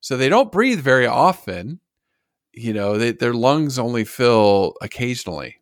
[0.01, 1.81] So they don't breathe very often.
[2.53, 5.57] You know, they, their lungs only fill occasionally.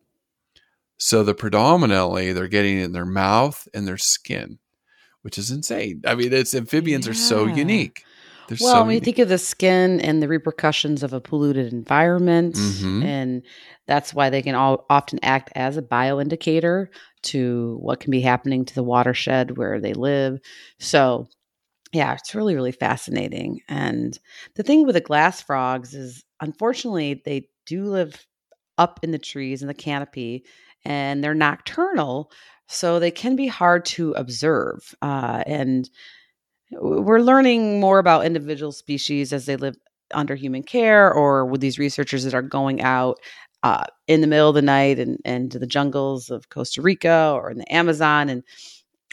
[0.97, 4.59] So the predominantly they're getting in their mouth and their skin,
[5.21, 6.01] which is insane.
[6.05, 8.03] I mean, it's amphibians are so unique.
[8.47, 9.05] They're well, so when you unique.
[9.05, 13.03] think of the skin and the repercussions of a polluted environment, Mhm.
[13.03, 13.41] and
[13.87, 16.87] that's why they can all often act as a bioindicator
[17.23, 20.39] to what can be happening to the watershed where they live.
[20.79, 21.27] So,
[21.93, 23.61] yeah, it's really, really fascinating.
[23.69, 24.17] And
[24.55, 28.25] the thing with the glass frogs is, unfortunately, they do live
[28.77, 30.45] up in the trees in the canopy,
[30.85, 32.31] and they're nocturnal,
[32.67, 34.95] so they can be hard to observe.
[35.01, 35.89] Uh, and
[36.71, 39.75] we're learning more about individual species as they live
[40.13, 43.17] under human care or with these researchers that are going out
[43.63, 47.49] uh, in the middle of the night and, and the jungles of Costa Rica or
[47.51, 48.43] in the Amazon and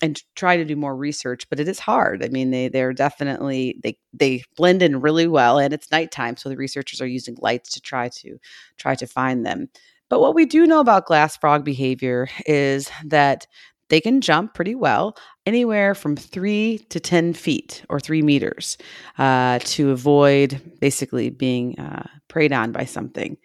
[0.03, 3.79] and try to do more research but it is hard i mean they they're definitely
[3.83, 7.71] they they blend in really well and it's nighttime so the researchers are using lights
[7.71, 8.39] to try to
[8.79, 9.69] try to find them
[10.09, 13.47] But what we do know about glass frog behavior is that
[13.91, 18.79] they can jump pretty well, anywhere from three to 10 feet or three meters
[19.19, 23.37] uh, to avoid basically being uh, preyed on by something.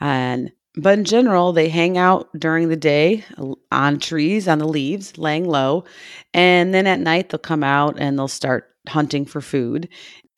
[0.00, 3.24] And but in general, they hang out during the day
[3.72, 5.84] on trees, on the leaves, laying low.
[6.32, 9.88] And then at night, they'll come out and they'll start hunting for food.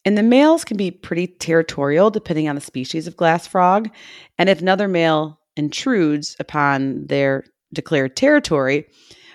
[0.07, 3.91] And the males can be pretty territorial depending on the species of glass frog.
[4.39, 7.45] And if another male intrudes upon their
[7.75, 8.87] declared territory,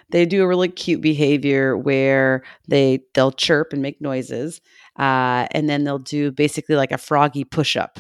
[0.09, 4.61] they do a really cute behavior where they they'll chirp and make noises,
[4.97, 7.99] uh, and then they'll do basically like a froggy push up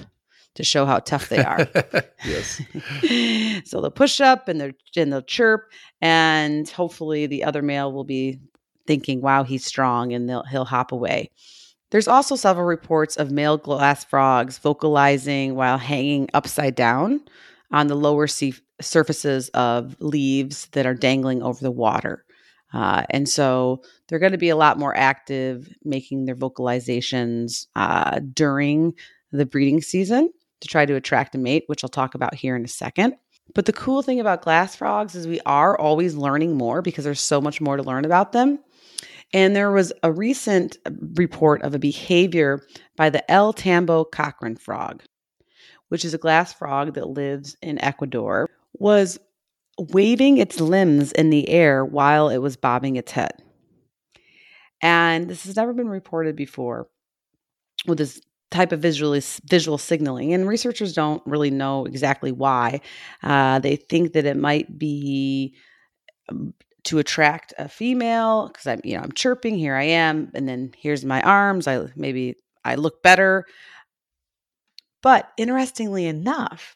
[0.55, 1.67] to show how tough they are.
[2.25, 2.61] yes.
[3.69, 8.03] so they'll push up and they're and they'll chirp, and hopefully the other male will
[8.03, 8.39] be
[8.87, 11.29] thinking, "Wow, he's strong," and they'll he'll hop away.
[11.91, 17.21] There's also several reports of male glass frogs vocalizing while hanging upside down
[17.71, 22.25] on the lower sea surfaces of leaves that are dangling over the water.
[22.73, 28.19] Uh, and so they're going to be a lot more active making their vocalizations uh,
[28.33, 28.93] during
[29.31, 30.29] the breeding season
[30.61, 33.15] to try to attract a mate, which I'll talk about here in a second.
[33.53, 37.21] But the cool thing about glass frogs is we are always learning more because there's
[37.21, 38.59] so much more to learn about them.
[39.33, 40.77] And there was a recent
[41.15, 42.61] report of a behavior
[42.95, 45.03] by the El Tambo Cochran frog,
[45.89, 49.19] which is a glass frog that lives in Ecuador, was
[49.77, 53.31] waving its limbs in the air while it was bobbing its head.
[54.81, 56.87] And this has never been reported before
[57.87, 58.21] with this
[58.51, 59.19] type of visual
[59.49, 62.79] visual signaling and researchers don't really know exactly why.
[63.23, 65.55] Uh, they think that it might be
[66.29, 70.47] um, to attract a female because i'm you know i'm chirping here i am and
[70.47, 73.45] then here's my arms i maybe i look better.
[75.01, 76.75] But interestingly enough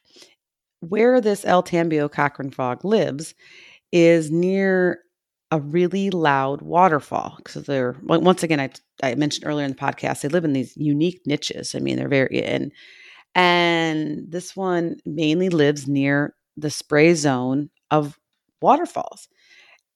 [0.82, 3.34] where this El Tambo Cochran frog lives
[3.92, 5.00] is near
[5.52, 7.40] a really loud waterfall.
[7.48, 8.70] So they're once again, I
[9.02, 11.74] I mentioned earlier in the podcast, they live in these unique niches.
[11.76, 12.72] I mean, they're very and
[13.36, 18.20] and this one mainly lives near the spray zone of
[18.62, 19.28] waterfalls.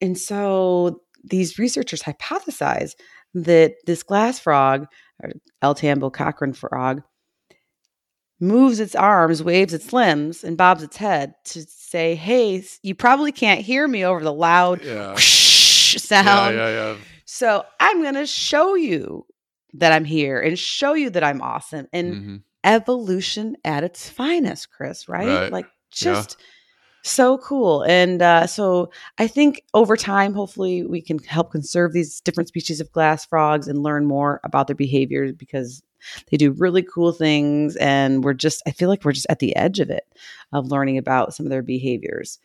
[0.02, 2.94] And so these researchers hypothesize
[3.34, 4.88] that this glass frog,
[5.22, 5.32] or
[5.62, 7.02] El Tambo Cochran frog,
[8.40, 13.32] moves its arms, waves its limbs, and bobs its head to say, Hey, you probably
[13.32, 15.14] can't hear me over the loud yeah.
[15.14, 15.43] whoosh
[16.00, 16.56] sound.
[16.56, 16.98] Yeah, yeah, yeah.
[17.26, 19.26] So I'm going to show you
[19.74, 21.88] that I'm here and show you that I'm awesome.
[21.94, 22.36] And mm-hmm.
[22.64, 25.28] evolution at its finest, Chris, right?
[25.28, 25.52] right.
[25.52, 26.38] Like just.
[26.40, 26.46] Yeah.
[27.06, 27.84] So cool.
[27.84, 32.80] And uh, so I think over time, hopefully, we can help conserve these different species
[32.80, 35.84] of glass frogs and learn more about their behaviors because
[36.32, 37.76] they do really cool things.
[37.76, 40.06] And we're just, I feel like we're just at the edge of it,
[40.54, 42.40] of learning about some of their behaviors.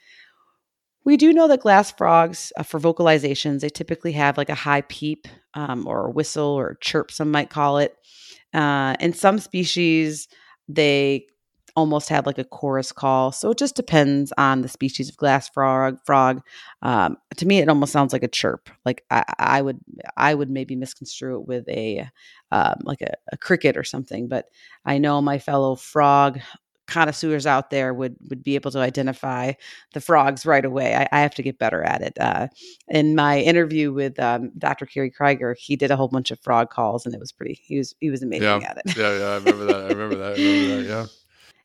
[1.09, 4.83] We do know that glass frogs, uh, for vocalizations, they typically have like a high
[4.83, 7.97] peep um, or whistle or chirp, some might call it.
[8.53, 10.29] Uh, in some species,
[10.69, 11.25] they
[11.77, 13.33] almost have like a chorus call.
[13.33, 15.97] So it just depends on the species of glass frog.
[16.05, 16.43] Frog.
[16.83, 18.69] Um, to me, it almost sounds like a chirp.
[18.85, 19.79] Like I, I would,
[20.19, 22.07] I would maybe misconstrue it with a,
[22.53, 24.29] um, like a, a cricket or something.
[24.29, 24.45] But
[24.85, 26.41] I know my fellow frog
[26.89, 29.53] connoisseurs out there would would be able to identify
[29.93, 30.97] the frogs right away.
[30.97, 32.19] I, I have to get better at it.
[32.19, 32.49] Uh,
[32.89, 34.87] in my interview with um, Dr.
[34.87, 37.61] Kerry Kriger, he did a whole bunch of frog calls, and it was pretty.
[37.63, 38.71] He was he was amazing yeah.
[38.71, 38.97] at it.
[38.97, 39.81] yeah, yeah, I remember that.
[39.83, 40.39] I remember that.
[40.39, 40.89] I remember that.
[40.89, 41.07] Yeah.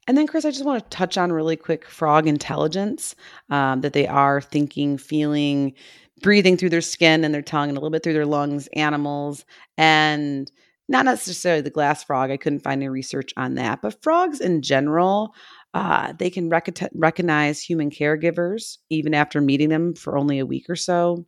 [0.06, 3.16] And then, Chris, I just want to touch on really quick frog intelligence
[3.50, 5.74] um, that they are thinking, feeling,
[6.22, 9.46] breathing through their skin and their tongue and a little bit through their lungs, animals,
[9.78, 10.52] and
[10.90, 12.32] not necessarily the glass frog.
[12.32, 15.34] I couldn't find any research on that, but frogs in general.
[15.74, 20.66] Uh, they can rec- recognize human caregivers even after meeting them for only a week
[20.70, 21.26] or so.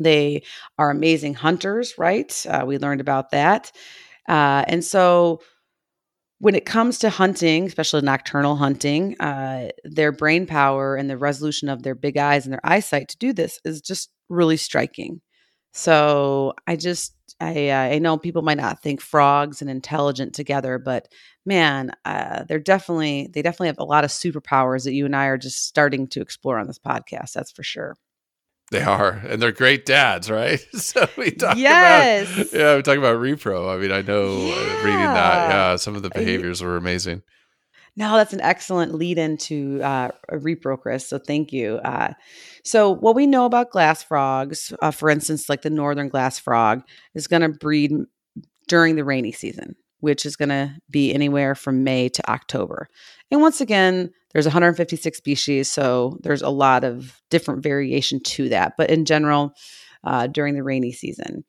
[0.00, 0.42] They
[0.76, 2.44] are amazing hunters, right?
[2.48, 3.70] Uh, we learned about that.
[4.28, 5.40] Uh, and so
[6.38, 11.68] when it comes to hunting, especially nocturnal hunting, uh, their brain power and the resolution
[11.68, 15.20] of their big eyes and their eyesight to do this is just really striking.
[15.72, 20.78] So I just I uh, I know people might not think frogs and intelligent together,
[20.78, 21.08] but
[21.44, 25.26] man, uh, they're definitely they definitely have a lot of superpowers that you and I
[25.26, 27.32] are just starting to explore on this podcast.
[27.32, 27.96] That's for sure.
[28.70, 30.58] They are, and they're great dads, right?
[30.74, 32.32] so we talk yes.
[32.32, 33.74] about yeah, we talk about repro.
[33.74, 34.54] I mean, I know yeah.
[34.54, 37.22] Uh, reading that, yeah, some of the behaviors were amazing.
[37.96, 41.08] No, that's an excellent lead into uh, repro, Chris.
[41.08, 41.76] So thank you.
[41.76, 42.14] Uh,
[42.64, 46.82] so what we know about glass frogs, uh, for instance, like the northern glass frog,
[47.14, 47.92] is going to breed
[48.66, 52.88] during the rainy season which is going to be anywhere from May to October.
[53.30, 58.74] And once again, there's 156 species, so there's a lot of different variation to that.
[58.76, 59.54] But in general,
[60.04, 61.42] uh, during the rainy season.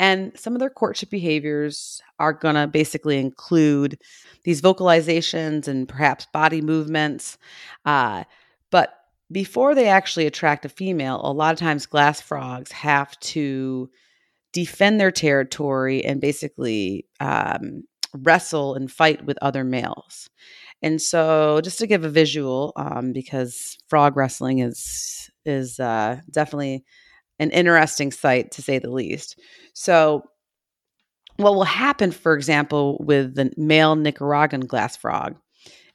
[0.00, 3.98] And some of their courtship behaviors are going to basically include
[4.44, 7.36] these vocalizations and perhaps body movements.
[7.84, 8.24] Uh,
[8.70, 8.94] but
[9.30, 13.90] before they actually attract a female, a lot of times glass frogs have to
[14.54, 17.82] defend their territory and basically um,
[18.14, 20.30] wrestle and fight with other males.
[20.82, 26.84] And so, just to give a visual, um, because frog wrestling is is uh, definitely
[27.40, 29.40] an interesting sight to say the least.
[29.72, 30.22] So,
[31.36, 35.36] what will happen, for example, with the male Nicaraguan glass frog,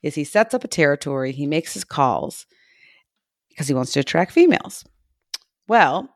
[0.01, 2.47] is he sets up a territory, he makes his calls
[3.49, 4.83] because he wants to attract females.
[5.67, 6.09] Well,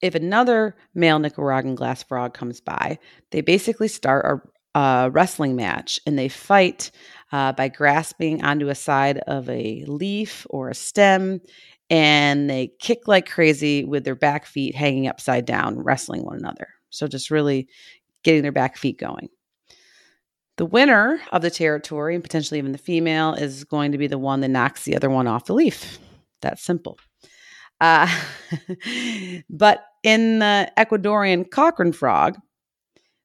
[0.00, 2.98] if another male Nicaraguan glass frog comes by,
[3.32, 4.42] they basically start
[4.74, 6.92] a, a wrestling match and they fight
[7.32, 11.40] uh, by grasping onto a side of a leaf or a stem
[11.90, 16.68] and they kick like crazy with their back feet hanging upside down, wrestling one another.
[16.90, 17.68] So just really
[18.22, 19.28] getting their back feet going.
[20.56, 24.18] The winner of the territory, and potentially even the female, is going to be the
[24.18, 25.98] one that knocks the other one off the leaf.
[26.42, 26.98] That's simple.
[27.80, 28.06] Uh,
[29.50, 32.36] but in the Ecuadorian Cochran frog,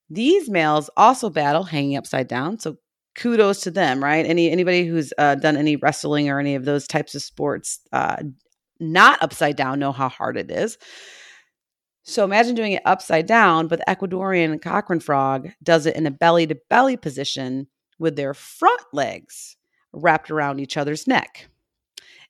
[0.10, 2.60] these males also battle hanging upside down.
[2.60, 2.78] So
[3.16, 4.26] kudos to them, right?
[4.26, 8.18] Any anybody who's uh, done any wrestling or any of those types of sports, uh,
[8.80, 10.78] not upside down, know how hard it is.
[12.04, 16.12] So imagine doing it upside down, but the Ecuadorian Cochran frog does it in a
[16.12, 17.68] belly to belly position
[17.98, 19.58] with their front legs
[19.92, 21.48] wrapped around each other's neck.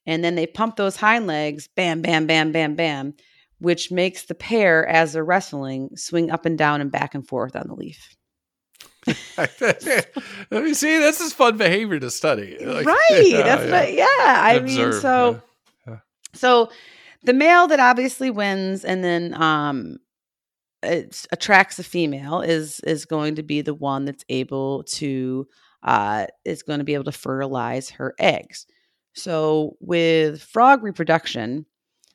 [0.06, 3.16] And then they pump those hind legs, bam, bam, bam, bam, bam,
[3.60, 7.56] which makes the pair, as they're wrestling, swing up and down and back and forth
[7.56, 8.16] on the leaf.
[9.38, 10.98] Let me see.
[11.00, 12.58] This is fun behavior to study.
[12.60, 13.10] Like, right.
[13.26, 13.72] Yeah, That's yeah.
[13.72, 14.42] what, yeah.
[14.42, 15.40] I Observe, mean, so, yeah.
[16.36, 16.70] So
[17.24, 19.98] the male that obviously wins and then um,
[20.84, 25.48] it attracts a female is is going to be the one that's able to
[25.84, 28.66] uh, is going to be able to fertilize her eggs.
[29.14, 31.66] So, with frog reproduction,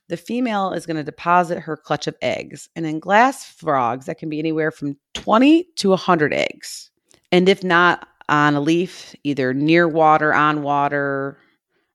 [0.09, 2.69] the female is going to deposit her clutch of eggs.
[2.77, 6.91] And in glass frogs, that can be anywhere from 20 to 100 eggs.
[7.33, 11.39] And if not on a leaf, either near water, on water,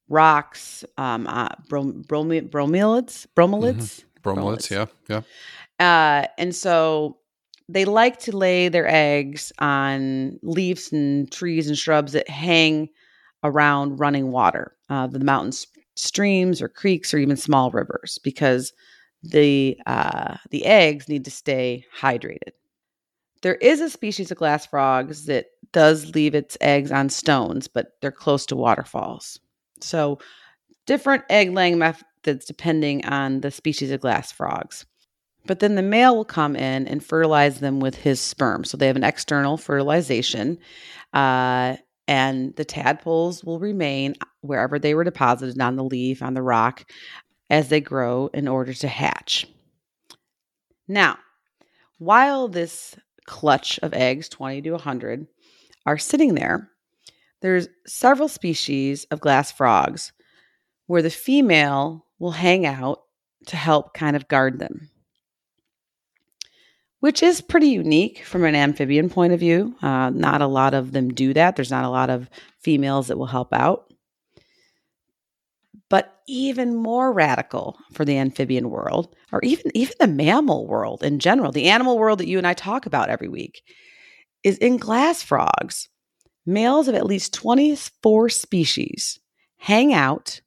[0.10, 4.30] rocks, um, uh, brom- bromeliads, bromeliads, mm-hmm.
[4.30, 5.22] bromeliads, yeah, yeah.
[5.80, 7.18] Uh, and so
[7.68, 12.90] they like to lay their eggs on leaves and trees and shrubs that hang
[13.44, 15.52] around running water, uh, the mountain
[15.96, 18.74] streams or creeks or even small rivers, because
[19.24, 22.54] the uh, the eggs need to stay hydrated.
[23.42, 27.94] There is a species of glass frogs that does leave its eggs on stones, but
[28.02, 29.40] they're close to waterfalls.
[29.82, 30.20] So,
[30.86, 34.86] different egg laying methods depending on the species of glass frogs.
[35.48, 38.64] But then the male will come in and fertilize them with his sperm.
[38.64, 40.58] So they have an external fertilization.
[41.14, 46.42] Uh, and the tadpoles will remain wherever they were deposited on the leaf, on the
[46.42, 46.90] rock,
[47.50, 49.48] as they grow in order to hatch.
[50.88, 51.18] Now,
[51.98, 52.96] while this
[53.26, 55.28] clutch of eggs, 20 to 100,
[55.86, 56.70] are sitting there,
[57.42, 60.14] there's several species of glass frogs
[60.88, 63.02] where the female will hang out
[63.48, 64.90] to help kind of guard them
[67.06, 69.76] which is pretty unique from an amphibian point of view.
[69.84, 71.56] Uh, not a lot of them do that.
[71.56, 72.28] There's not a lot of
[72.62, 73.94] females that will help out.
[75.88, 81.20] But even more radical for the amphibian world, or even, even the mammal world in
[81.20, 83.62] general, the animal world that you and I talk about every week,
[84.44, 85.88] is in glass frogs.
[86.46, 89.20] Males of at least 24 species
[89.58, 90.42] hang out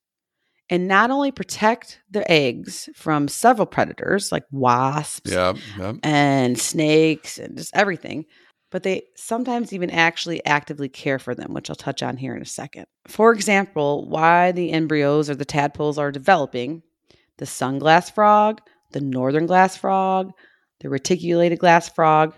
[0.70, 5.94] and not only protect their eggs from several predators like wasps yeah, yeah.
[6.02, 8.26] and snakes and just everything,
[8.70, 12.42] but they sometimes even actually actively care for them, which I'll touch on here in
[12.42, 12.86] a second.
[13.06, 16.82] For example, why the embryos or the tadpoles are developing,
[17.38, 18.60] the sunglass frog,
[18.92, 20.32] the northern glass frog,
[20.80, 22.34] the reticulated glass frog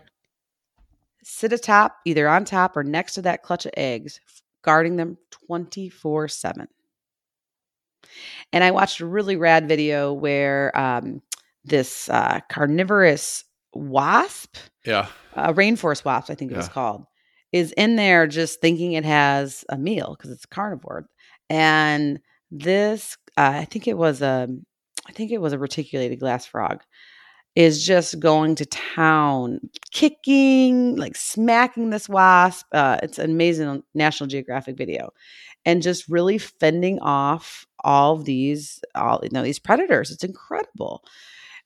[1.31, 4.20] sit atop, either on top or next to that clutch of eggs,
[4.62, 5.16] guarding them
[5.49, 6.68] 24 7.
[8.53, 11.22] And I watched a really rad video where um,
[11.64, 16.59] this uh, carnivorous wasp, yeah, uh, rainforest wasp, I think it yeah.
[16.59, 17.05] was called,
[17.53, 21.07] is in there just thinking it has a meal because it's carnivore.
[21.49, 22.20] And
[22.51, 24.49] this, uh, I think it was a,
[25.07, 26.83] I think it was a reticulated glass frog,
[27.57, 32.67] is just going to town, kicking, like smacking this wasp.
[32.73, 35.11] Uh, it's an amazing National Geographic video,
[35.65, 40.11] and just really fending off all of these, all you know, these predators.
[40.11, 41.05] It's incredible.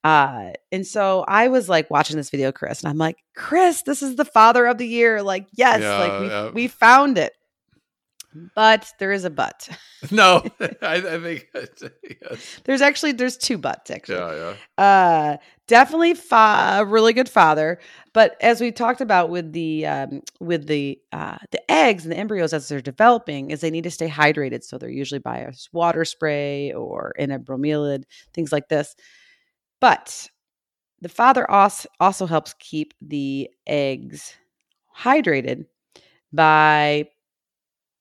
[0.03, 4.03] Uh, and so I was like watching this video, Chris, and I'm like, Chris, this
[4.03, 5.22] is the father of the year.
[5.22, 6.51] Like, yes, Yeah, like we, yeah.
[6.51, 7.32] we found it.
[8.55, 9.68] But there is a but.
[10.11, 10.43] No,
[10.82, 12.61] I, I think yes.
[12.64, 14.18] There's actually there's two buts actually.
[14.18, 14.85] yeah, yeah.
[14.85, 17.78] Uh, definitely fa- a really good father.
[18.12, 22.18] But as we talked about with the um, with the uh, the eggs and the
[22.18, 24.62] embryos as they're developing, is they need to stay hydrated.
[24.62, 28.03] So they're usually by a water spray or in a bromeliad,
[28.35, 28.95] things like this.
[29.80, 30.28] But
[31.01, 34.35] the father also also helps keep the eggs
[34.95, 35.64] hydrated
[36.32, 37.09] by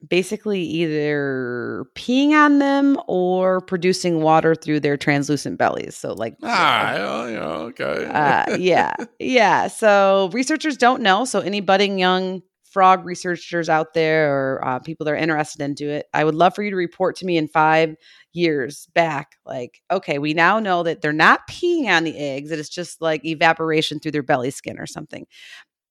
[0.08, 5.96] basically either peeing on them or producing water through their translucent bellies.
[5.96, 8.06] So like Ah, yeah, yeah, okay.
[8.06, 9.68] uh, yeah, yeah.
[9.68, 11.26] So researchers don't know.
[11.26, 15.88] So any budding young frog researchers out there or uh, people that are interested into
[15.88, 17.96] it, I would love for you to report to me in five
[18.34, 19.36] years back.
[19.46, 23.00] Like, okay, we now know that they're not peeing on the eggs; that it's just
[23.02, 25.28] like evaporation through their belly skin or something.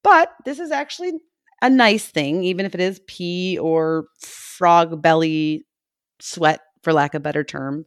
[0.03, 1.13] But this is actually
[1.63, 5.65] a nice thing, even if it is pee or frog belly
[6.21, 7.87] sweat, for lack of a better term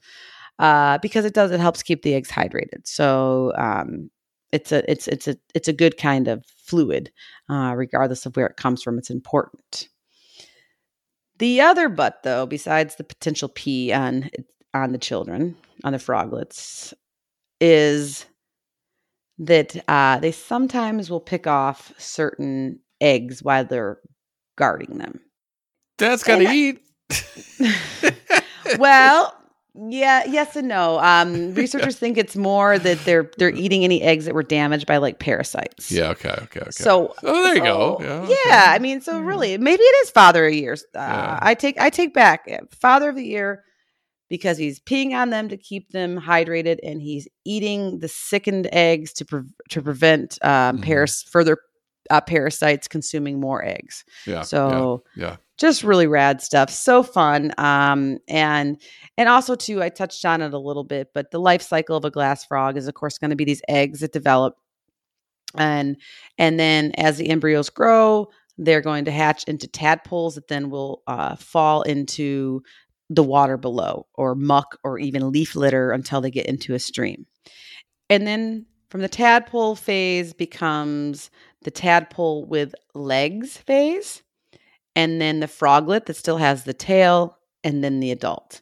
[0.60, 2.86] uh, because it does it helps keep the eggs hydrated.
[2.86, 4.10] So um,
[4.52, 7.12] it's a it's it's a it's a good kind of fluid,
[7.50, 8.98] uh, regardless of where it comes from.
[8.98, 9.90] It's important.
[11.38, 14.30] The other but though, besides the potential pee on
[14.74, 16.94] on the children on the froglets,
[17.60, 18.26] is
[19.38, 24.00] that uh, they sometimes will pick off certain eggs while they're
[24.58, 25.20] guarding them.
[25.98, 26.82] Dad's got to and I- eat.
[28.80, 29.34] well,
[29.90, 31.00] yeah, yes and no.
[31.00, 34.98] Um, researchers think it's more that they're they're eating any eggs that were damaged by
[34.98, 35.92] like parasites.
[35.92, 36.72] yeah, okay, okay, okay.
[36.72, 37.98] So, oh, there you go.
[38.00, 38.52] so- Yeah, Yeah, okay.
[38.76, 40.74] I mean, so really, maybe it is Father of the Year.
[40.74, 41.40] Uh, Yeah.
[41.42, 43.64] I take I take back uh, Father of the Year
[44.30, 49.14] because he's peeing on them to keep them hydrated, and he's eating the sickened eggs
[49.14, 50.84] to pre- to prevent um, Mhm.
[50.84, 51.58] paras- further
[52.10, 54.04] uh, parasites consuming more eggs.
[54.26, 54.42] yeah.
[54.42, 55.36] So yeah, yeah.
[55.58, 58.82] just really rad stuff so fun um and
[59.18, 62.04] and also too i touched on it a little bit but the life cycle of
[62.06, 64.56] a glass frog is of course going to be these eggs that develop
[65.58, 65.98] and
[66.38, 68.28] and then as the embryos grow
[68.58, 72.62] they're going to hatch into tadpoles that then will uh, fall into
[73.10, 77.26] the water below or muck or even leaf litter until they get into a stream
[78.10, 81.30] and then from the tadpole phase becomes
[81.66, 84.24] the tadpole with legs phase
[84.96, 88.62] and then the froglet that still has the tail, and then the adult.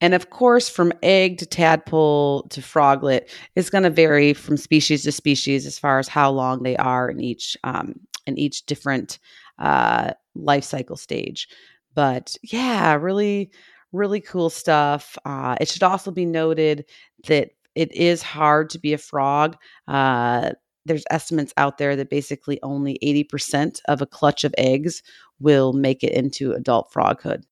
[0.00, 5.04] And of course, from egg to tadpole to froglet is going to vary from species
[5.04, 7.94] to species as far as how long they are in each um,
[8.26, 9.18] in each different
[9.58, 11.48] uh, life cycle stage.
[11.94, 13.50] But yeah, really,
[13.92, 15.16] really cool stuff.
[15.24, 16.84] Uh, it should also be noted
[17.28, 19.56] that it is hard to be a frog.
[19.88, 20.50] Uh,
[20.86, 25.02] there's estimates out there that basically only 80% of a clutch of eggs
[25.40, 27.44] will make it into adult froghood.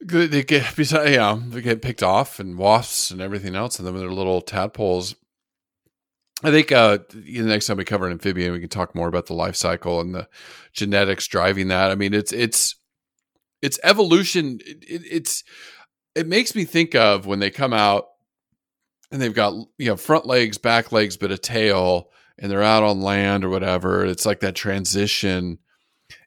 [0.00, 4.10] They get yeah, they get picked off and wasps and everything else, and then they're
[4.10, 5.14] little tadpoles.
[6.44, 9.26] I think uh, the next time we cover an amphibian, we can talk more about
[9.26, 10.28] the life cycle and the
[10.72, 11.92] genetics driving that.
[11.92, 12.74] I mean, it's it's
[13.60, 14.58] it's evolution.
[14.66, 15.44] It, it, it's
[16.16, 18.08] it makes me think of when they come out
[19.12, 22.10] and they've got you know front legs, back legs, but a tail,
[22.42, 24.04] and they're out on land or whatever.
[24.04, 25.58] It's like that transition.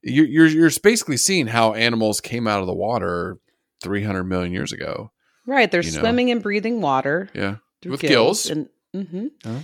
[0.02, 3.38] You're you're, you're basically seeing how animals came out of the water
[3.84, 5.12] 300 million years ago.
[5.46, 5.70] Right.
[5.70, 6.00] They're You know.
[6.00, 8.50] swimming and breathing water Yeah, with gills.
[8.50, 9.30] And, mhm.
[9.46, 9.60] Yeah.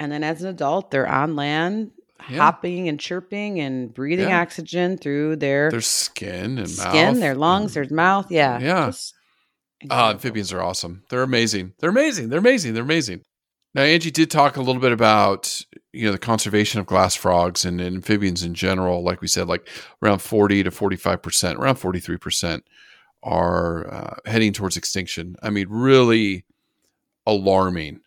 [0.00, 1.92] and then as an adult, they're on land,
[2.28, 2.38] Yeah.
[2.38, 4.40] hopping and chirping and breathing Yeah.
[4.40, 8.26] oxygen through their, their skin and skin, mouth their lungs, their mouth.
[8.30, 8.58] Yeah.
[8.58, 8.86] Yeah.
[8.86, 10.10] Just Ah, incredible.
[10.10, 11.04] amphibians are awesome.
[11.10, 11.74] They're amazing.
[11.78, 12.28] They're amazing.
[12.30, 12.74] They're amazing.
[12.74, 13.20] They're amazing.
[13.72, 17.64] Now, Angie did talk a little bit about you know the conservation of glass frogs
[17.64, 19.02] and, and amphibians in general.
[19.02, 19.68] Like we said, like
[20.02, 22.64] around forty to forty five percent, around forty three percent
[23.22, 25.36] are uh, heading towards extinction.
[25.42, 26.44] I mean, really
[27.26, 28.00] alarming.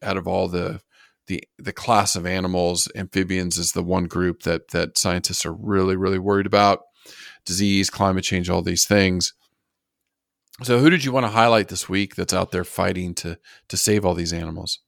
[0.00, 0.80] Out of all the
[1.26, 5.96] the the class of animals, amphibians is the one group that that scientists are really
[5.96, 6.82] really worried about.
[7.44, 9.32] Disease, climate change, all these things.
[10.62, 13.38] So, who did you want to highlight this week that's out there fighting to
[13.68, 14.80] to save all these animals?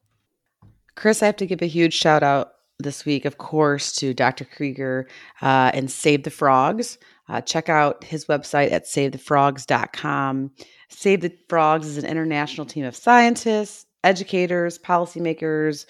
[0.99, 4.45] Chris, I have to give a huge shout out this week, of course, to Dr.
[4.45, 5.05] Kriger
[5.41, 6.99] uh, and Save the Frogs.
[7.29, 10.51] Uh, check out his website at savethefrogs.com.
[10.89, 15.87] Save the Frogs is an international team of scientists, educators, policymakers,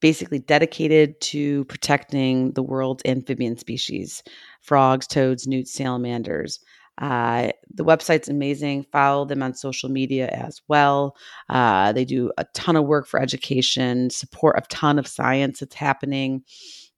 [0.00, 4.24] basically dedicated to protecting the world's amphibian species
[4.60, 6.58] frogs, toads, newts, salamanders.
[6.98, 8.84] Uh, the website's amazing.
[8.92, 11.16] Follow them on social media as well.
[11.48, 15.74] Uh, they do a ton of work for education, support a ton of science that's
[15.74, 16.42] happening.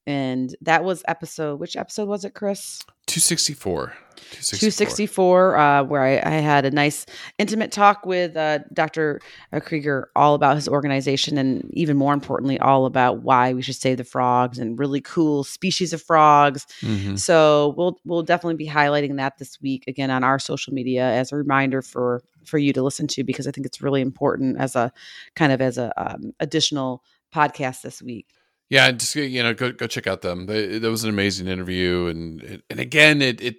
[0.06, 2.80] And that was episode, which episode was it, Chris?
[3.06, 3.94] 264.
[4.42, 7.06] 264, uh, where I, I, had a nice
[7.38, 9.20] intimate talk with uh, Dr.
[9.52, 13.76] Uh, Kriger all about his organization and even more importantly, all about why we should
[13.76, 16.66] save the frogs and really cool species of frogs.
[16.80, 17.16] Mm-hmm.
[17.16, 21.32] So we'll we'll definitely be highlighting that this week again on our social media as
[21.32, 24.76] a reminder for for you to listen to because I think it's really important as
[24.76, 24.92] a
[25.34, 27.02] kind of as a um, additional
[27.34, 28.28] podcast this week.
[28.70, 30.46] Yeah, just you know, go go check out them.
[30.46, 33.56] That was an amazing interview, and and again, it it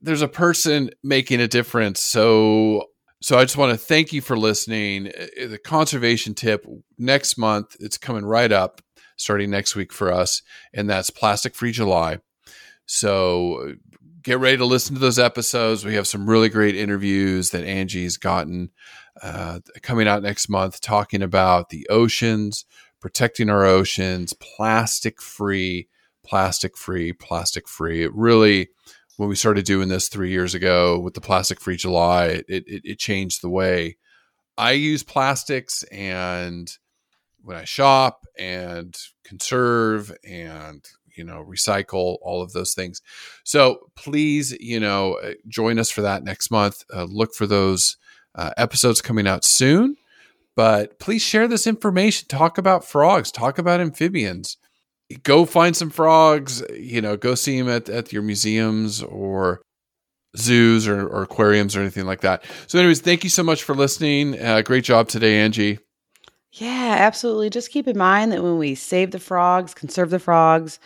[0.00, 2.00] there's a person making a difference.
[2.00, 2.86] So
[3.22, 5.04] so I just want to thank you for listening.
[5.04, 6.66] The conservation tip
[6.98, 8.82] next month, it's coming right up,
[9.16, 10.42] starting next week for us,
[10.74, 12.18] and that's Plastic Free July.
[12.86, 13.76] So
[14.22, 15.84] get ready to listen to those episodes.
[15.84, 18.70] We have some really great interviews that Angie's gotten
[19.22, 22.66] uh, coming out next month, talking about the oceans,
[23.00, 25.88] protecting our oceans, plastic free,
[26.24, 28.02] plastic free, plastic free.
[28.02, 28.68] It really,
[29.16, 32.82] when we started doing this three years ago with the plastic free July, it, it,
[32.84, 33.96] it changed the way
[34.56, 36.70] I use plastics and
[37.42, 40.84] when I shop and conserve and
[41.16, 43.00] you know recycle all of those things
[43.44, 47.96] so please you know uh, join us for that next month uh, look for those
[48.34, 49.96] uh, episodes coming out soon
[50.56, 52.28] but please share this information.
[52.28, 54.56] Talk about frogs, talk about amphibians.
[55.22, 59.62] Go find some frogs, you know, go see them at, at your museums or
[60.36, 62.44] zoos or, or aquariums or anything like that.
[62.66, 64.40] So, anyways, thank you so much for listening.
[64.40, 65.78] Uh, great job today, Angie.
[66.52, 67.50] Yeah, absolutely.
[67.50, 70.78] Just keep in mind that when we save the frogs, conserve the frogs,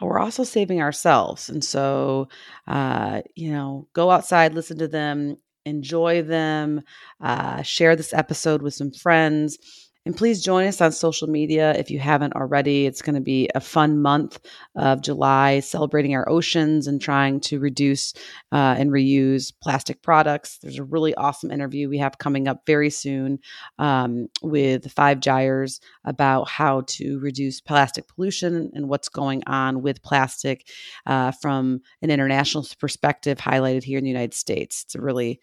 [0.00, 1.48] we're also saving ourselves.
[1.48, 2.28] And so,
[2.66, 6.82] uh, you know, go outside, listen to them, enjoy them,
[7.20, 9.58] uh, share this episode with some friends.
[10.04, 12.86] And please join us on social media if you haven't already.
[12.86, 14.40] It's going to be a fun month
[14.74, 18.12] of July celebrating our oceans and trying to reduce
[18.50, 20.58] uh, and reuse plastic products.
[20.58, 23.38] There's a really awesome interview we have coming up very soon
[23.78, 30.02] um, with Five Gyres about how to reduce plastic pollution and what's going on with
[30.02, 30.66] plastic
[31.06, 34.82] uh, from an international perspective, highlighted here in the United States.
[34.82, 35.40] It's a really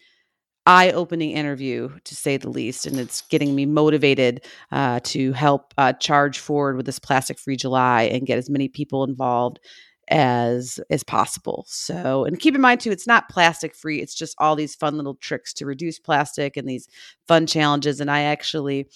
[0.66, 2.86] eye opening interview, to say the least.
[2.86, 7.56] And it's getting me motivated uh, to help uh, charge forward with this plastic free
[7.56, 9.58] July and get as many people involved
[10.08, 11.64] as as possible.
[11.68, 14.00] So, and keep in mind too, it's not plastic free.
[14.00, 16.88] It's just all these fun little tricks to reduce plastic and these
[17.28, 18.00] fun challenges.
[18.00, 18.88] And I actually,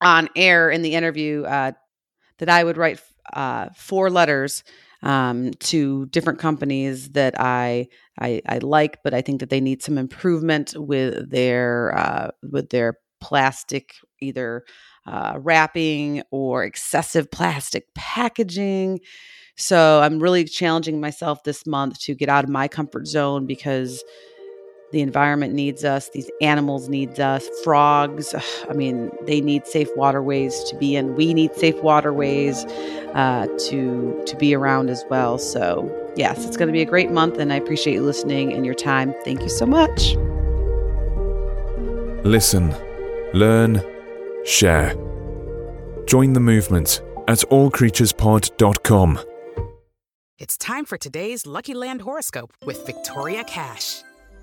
[0.00, 1.72] on air in the interview, uh,
[2.38, 3.00] that I would write
[3.32, 4.64] uh, four letters
[5.02, 7.88] um, to different companies that I,
[8.20, 12.70] I, I like, but I think that they need some improvement with their uh, with
[12.70, 14.64] their plastic either
[15.06, 19.00] uh, wrapping or excessive plastic packaging.
[19.56, 24.02] So I'm really challenging myself this month to get out of my comfort zone because
[24.92, 28.34] the environment needs us these animals needs us frogs
[28.70, 31.14] i mean they need safe waterways to be in.
[31.16, 32.64] We need safe waterways
[33.14, 35.38] uh, to to be around as well.
[35.38, 38.64] So yes it's going to be a great month and i appreciate you listening and
[38.64, 39.14] your time.
[39.24, 40.14] Thank you so much.
[42.24, 42.74] Listen
[43.34, 43.82] learn
[44.44, 44.94] share.
[46.06, 49.20] Join the movement at allcreaturespod.com
[50.38, 54.02] it's time for today's lucky land horoscope with victoria cash